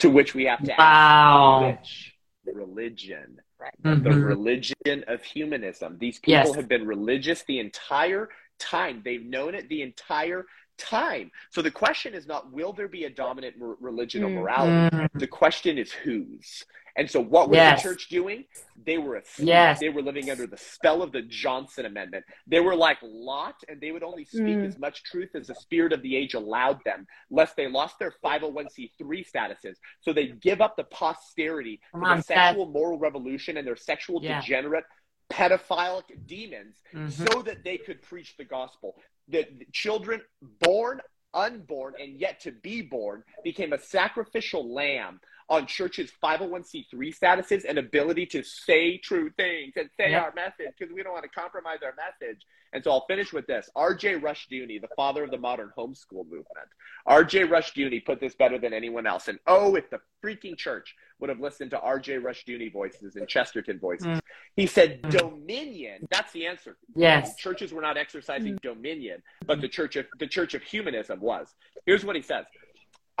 [0.00, 1.68] to which we have to ask Wow.
[1.78, 2.14] which
[2.46, 3.40] religion?
[3.82, 4.04] Mhm.
[4.04, 5.98] the religion of humanism.
[5.98, 6.54] These people Yes.
[6.54, 8.28] have been religious the entire
[8.58, 9.02] time.
[9.04, 10.46] They've known it the entire
[10.78, 11.30] time.
[11.50, 14.34] So the question is not will there be a dominant r- religion or Mm.
[14.34, 14.96] morality?
[14.96, 15.08] Mm.
[15.14, 16.64] The question is whose.
[16.98, 17.82] And so what was Yes.
[17.82, 18.46] the church doing?
[18.84, 19.48] They were asleep.
[19.48, 19.80] Yes.
[19.80, 22.24] They were living under the spell of the Johnson Amendment.
[22.46, 24.66] They were like Lot, and they would only speak Mm.
[24.66, 28.12] as much truth as the spirit of the age allowed them, lest they lost their
[28.22, 29.76] 501c3 statuses.
[30.00, 34.40] So they'd give up the posterity on, the sexual moral revolution and their sexual Yeah.
[34.40, 34.84] degenerate
[35.30, 37.10] pedophilic demons Mhm.
[37.10, 38.96] so that they could preach the gospel.
[39.28, 41.00] The, the children born
[41.34, 47.78] unborn and yet to be born became a sacrificial lamb on churches 501c3 statuses and
[47.78, 50.22] ability to say true things and say Yep.
[50.22, 52.42] our message because we don't want to compromise our message.
[52.72, 53.70] And so I'll finish with this.
[53.76, 54.16] R.J.
[54.20, 56.68] Rushdoony, the father of the modern homeschool movement,
[57.06, 57.44] R.J.
[57.44, 59.28] Rushdoony put this better than anyone else.
[59.28, 62.14] And oh, if the freaking church would have listened to R.J.
[62.16, 64.06] Rushdoony voices and Chesterton voices.
[64.06, 64.20] Mm.
[64.56, 65.10] He said, Mm.
[65.18, 66.76] dominion, that's the answer.
[66.94, 67.36] Yes.
[67.36, 68.60] Churches were not exercising Mm.
[68.62, 71.54] dominion, but the church of the church of humanism was.
[71.86, 72.46] Here's what he says.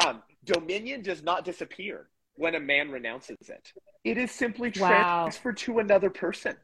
[0.04, 3.72] Um, dominion does not disappear when a man renounces it.
[4.04, 5.24] It is simply Wow.
[5.24, 6.56] transferred to another person,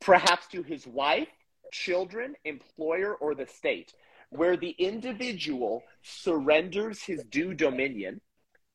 [0.00, 1.28] perhaps to his wife,
[1.70, 3.94] children, employer, or the state,
[4.30, 8.20] where the individual surrenders his due dominion,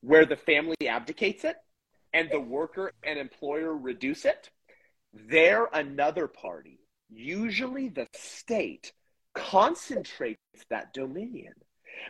[0.00, 1.56] where the family abdicates it,
[2.12, 4.50] and the worker and employer reduce it.
[5.12, 6.78] There, another party,
[7.10, 8.92] usually the state,
[9.34, 10.38] concentrates
[10.70, 11.54] that dominion.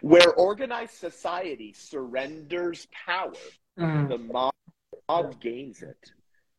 [0.03, 3.33] Where organized society surrenders power,
[3.79, 4.09] Mm.
[4.09, 4.55] the mob,
[5.09, 6.13] mob gains it,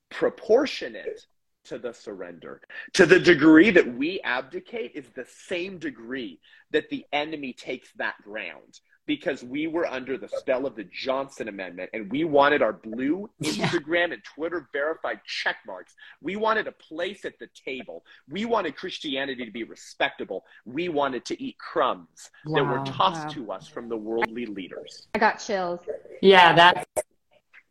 [0.09, 1.26] proportionate
[1.65, 2.61] to the surrender.
[2.93, 6.39] To the degree that we abdicate is the same degree
[6.72, 8.80] that the enemy takes that ground.
[9.09, 13.28] because we were under the spell of the Johnson Amendment and we wanted our blue
[13.43, 15.95] Instagram and Twitter verified check marks.
[16.22, 18.05] We wanted a place at the table.
[18.30, 20.45] We wanted Christianity to be respectable.
[20.65, 22.55] We wanted to eat crumbs wow.
[22.55, 23.34] that were tossed wow.
[23.34, 25.07] to us from the worldly leaders.
[25.15, 25.80] I got chills.
[26.22, 26.86] Yeah, that's.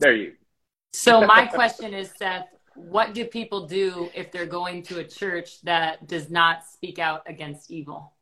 [0.01, 0.35] There you.
[0.93, 5.61] So my question is, Seth, what do people do if they're going to a church
[5.63, 8.15] that does not speak out against evil?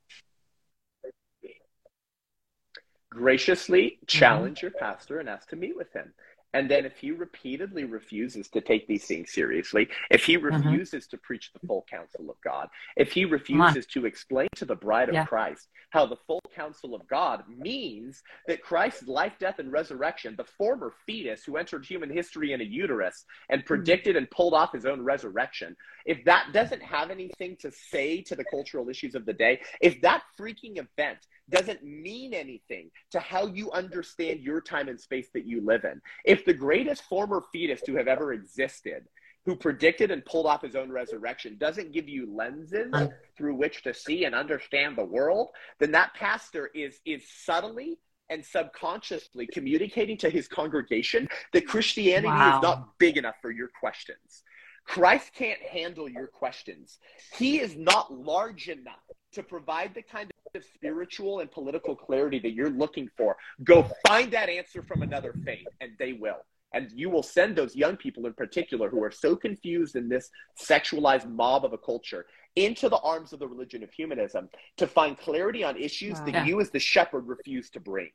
[3.16, 4.06] graciously mm-hmm.
[4.06, 4.66] challenge mm-hmm.
[4.66, 6.12] your pastor and ask to meet with him.
[6.56, 10.56] And then if he repeatedly refuses to take these things seriously, if he mm-hmm.
[10.56, 11.16] refuses mm-hmm.
[11.16, 15.10] to preach the full counsel of God, if he refuses to explain to the bride
[15.10, 15.26] of yeah.
[15.26, 20.44] Christ how the full counsel of God means that Christ's life, death, and resurrection, the
[20.44, 23.66] former fetus who entered human history in a uterus and mm-hmm.
[23.66, 24.24] predicted mm-hmm.
[24.24, 25.76] and pulled off his own resurrection,
[26.06, 30.00] if that doesn't have anything to say to the cultural issues of the day, if
[30.00, 31.18] that freaking event
[31.50, 36.00] doesn't mean anything to how you understand your time and space that you live in.
[36.24, 39.04] If the greatest former fetus to have ever existed,
[39.44, 42.92] who predicted and pulled off his own resurrection, doesn't give you lenses
[43.38, 47.96] through which to see and understand the world, then that pastor is, is subtly
[48.28, 52.56] and subconsciously communicating to his congregation that Christianity wow.
[52.56, 54.42] is not big enough for your questions.
[54.84, 56.98] Christ can't handle your questions.
[57.36, 59.05] He is not large enough
[59.36, 63.36] to provide the kind of spiritual and political clarity that you're looking for.
[63.64, 66.38] Go find that answer from another faith, and they will.
[66.72, 70.30] And you will send those young people in particular who are so confused in this
[70.58, 72.24] sexualized mob of a culture
[72.56, 76.24] into the arms of the religion of humanism to find clarity on issues wow.
[76.24, 78.08] that you, as the shepherd, refuse to bring.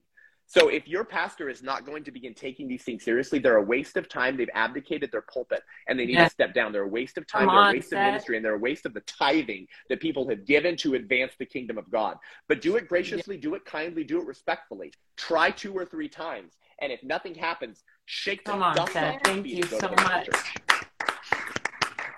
[0.52, 3.64] So if your pastor is not going to begin taking these things seriously, they're a
[3.64, 4.36] waste of time.
[4.36, 6.26] They've abdicated their pulpit and they need yeah.
[6.26, 6.74] to step down.
[6.74, 7.48] They're a waste of time.
[7.48, 10.28] Come they're a waste of ministry and they're a waste of the tithing that people
[10.28, 12.18] have given to advance the kingdom of God.
[12.50, 13.44] But do it graciously, yeah.
[13.44, 14.92] do it kindly, do it respectfully.
[15.16, 16.52] Try two or three times.
[16.82, 19.22] And if nothing happens, shake Come on, Seth.
[19.24, 20.28] Thank you so much.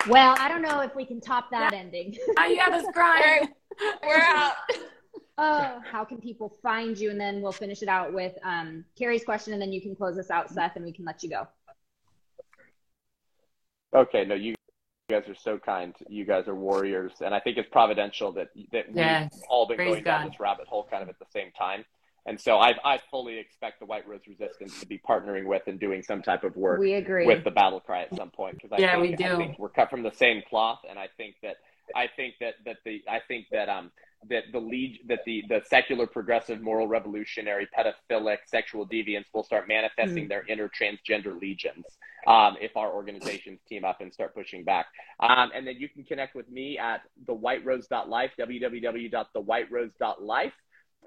[0.07, 1.79] Well, I don't know if we can top that yeah.
[1.79, 2.17] ending.
[2.39, 3.49] Oh, you have us crying.
[4.03, 4.53] We're out
[5.37, 7.09] uh, how can people find you?
[7.09, 10.17] And then we'll finish it out with um, Carrie's question, and then you can close
[10.17, 11.47] us out, Seth, and we can let you go.
[13.95, 14.55] Okay, no, you
[15.09, 15.93] guys are so kind.
[16.07, 19.31] You guys are warriors, and I think it's providential that that yes.
[19.33, 20.17] we've all been Praise going God.
[20.19, 21.85] down this rabbit hole kind of at the same time.
[22.25, 25.77] And so I, I fully expect the White Rose Resistance to be partnering with and
[25.77, 27.25] doing some type of work we agree.
[27.25, 29.33] with the battle cry at some point because I yeah, think, we do.
[29.33, 31.57] I think we're cut from the same cloth, and I think that
[31.95, 33.91] I think that that the I think that um
[34.29, 39.67] that the lead that the the secular progressive moral revolutionary pedophilic sexual deviants will start
[39.67, 40.29] manifesting mm.
[40.29, 41.85] their inner transgender legions
[42.27, 44.87] um, if our organizations team up and start pushing back
[45.19, 50.53] um, and then you can connect with me at thewhiterose.life www.thewhiterose.life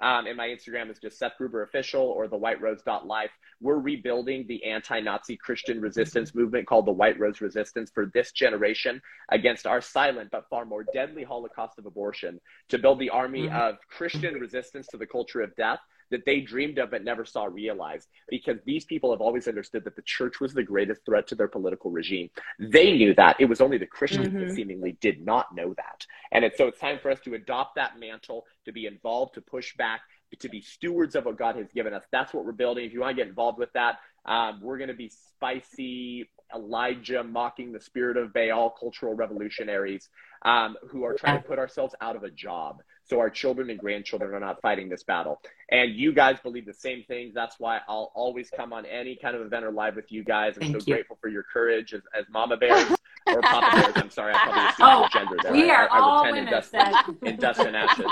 [0.00, 3.30] um, and my Instagram is just Seth Gruber Official or the White Rose Life.
[3.60, 9.00] We're rebuilding the anti-Nazi Christian resistance movement called the White Rose Resistance for this generation
[9.30, 13.56] against our silent but far more deadly Holocaust of abortion to build the army mm-hmm.
[13.56, 15.80] of Christian resistance to the culture of death
[16.10, 19.96] that they dreamed of but never saw realized because these people have always understood that
[19.96, 22.30] the church was the greatest threat to their political regime.
[22.58, 23.36] They knew that.
[23.38, 24.48] It was only the Christians mm-hmm.
[24.48, 26.06] that seemingly did not know that.
[26.32, 29.40] And it's, so it's time for us to adopt that mantle, to be involved, to
[29.40, 30.00] push back,
[30.38, 32.02] to be stewards of what God has given us.
[32.10, 32.84] That's what we're building.
[32.84, 37.22] If you want to get involved with that, um, we're going to be spicy Elijah
[37.22, 40.08] mocking the spirit of Baal cultural revolutionaries
[40.42, 43.78] um, who are trying to put ourselves out of a job so our children and
[43.78, 45.40] grandchildren are not fighting this battle.
[45.70, 47.34] And you guys believe the same things.
[47.34, 50.56] That's why I'll always come on any kind of event or live with you guys.
[50.56, 50.94] I'm Thank so you.
[50.94, 52.90] grateful for your courage as, as mama bears
[53.26, 53.92] or papa bears.
[53.96, 55.52] I'm sorry, I probably assumed oh, gender there.
[55.52, 56.74] We are I, I, all women, in dust,
[57.22, 58.06] in dust and ashes.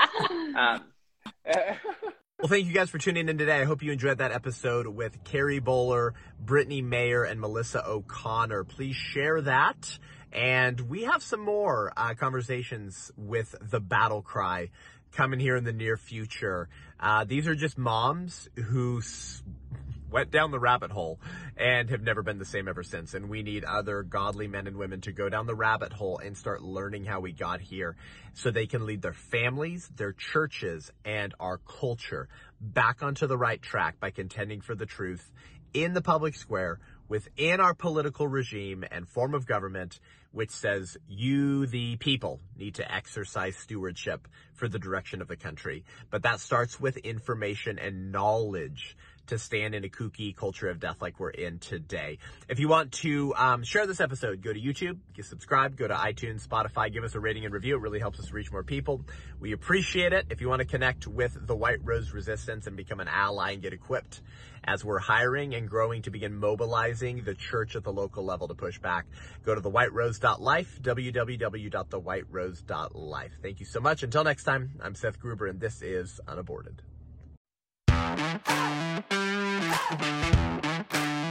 [0.56, 0.84] Um,
[2.38, 3.60] well, thank you guys for tuning in today.
[3.60, 8.64] I hope you enjoyed that episode with Carrie Boller, Brittany Mayer, and Melissa O'Connor.
[8.64, 9.98] Please share that.
[10.34, 14.70] And we have some more uh, conversations with the battle cry
[15.12, 16.68] coming here in the near future.
[16.98, 19.44] Uh, these are just moms who s-
[20.10, 21.20] went down the rabbit hole
[21.56, 23.14] and have never been the same ever since.
[23.14, 26.36] And we need other godly men and women to go down the rabbit hole and
[26.36, 27.94] start learning how we got here
[28.32, 32.28] so they can lead their families, their churches, and our culture
[32.60, 35.30] back onto the right track by contending for the truth
[35.74, 40.00] in the public square within our political regime and form of government,
[40.34, 45.84] which says you, the people, need to exercise stewardship for the direction of the country.
[46.10, 48.96] But that starts with information and knowledge
[49.28, 52.18] to stand in a kooky culture of death like we're in today.
[52.48, 55.94] If you want to um, share this episode, go to YouTube, get subscribe, go to
[55.94, 57.76] iTunes, Spotify, give us a rating and review.
[57.76, 59.02] It really helps us reach more people.
[59.40, 60.26] We appreciate it.
[60.30, 63.62] If you want to connect with the White Rose Resistance and become an ally and
[63.62, 64.20] get equipped
[64.66, 68.54] as we're hiring and growing to begin mobilizing the church at the local level to
[68.54, 69.04] push back,
[69.44, 73.32] go to thewhiterose.life, www.thewhiterose.life.
[73.42, 74.02] Thank you so much.
[74.02, 76.80] Until next time, I'm Seth Gruber, and this is Unaborted.
[78.04, 78.44] Thank
[80.94, 81.23] you.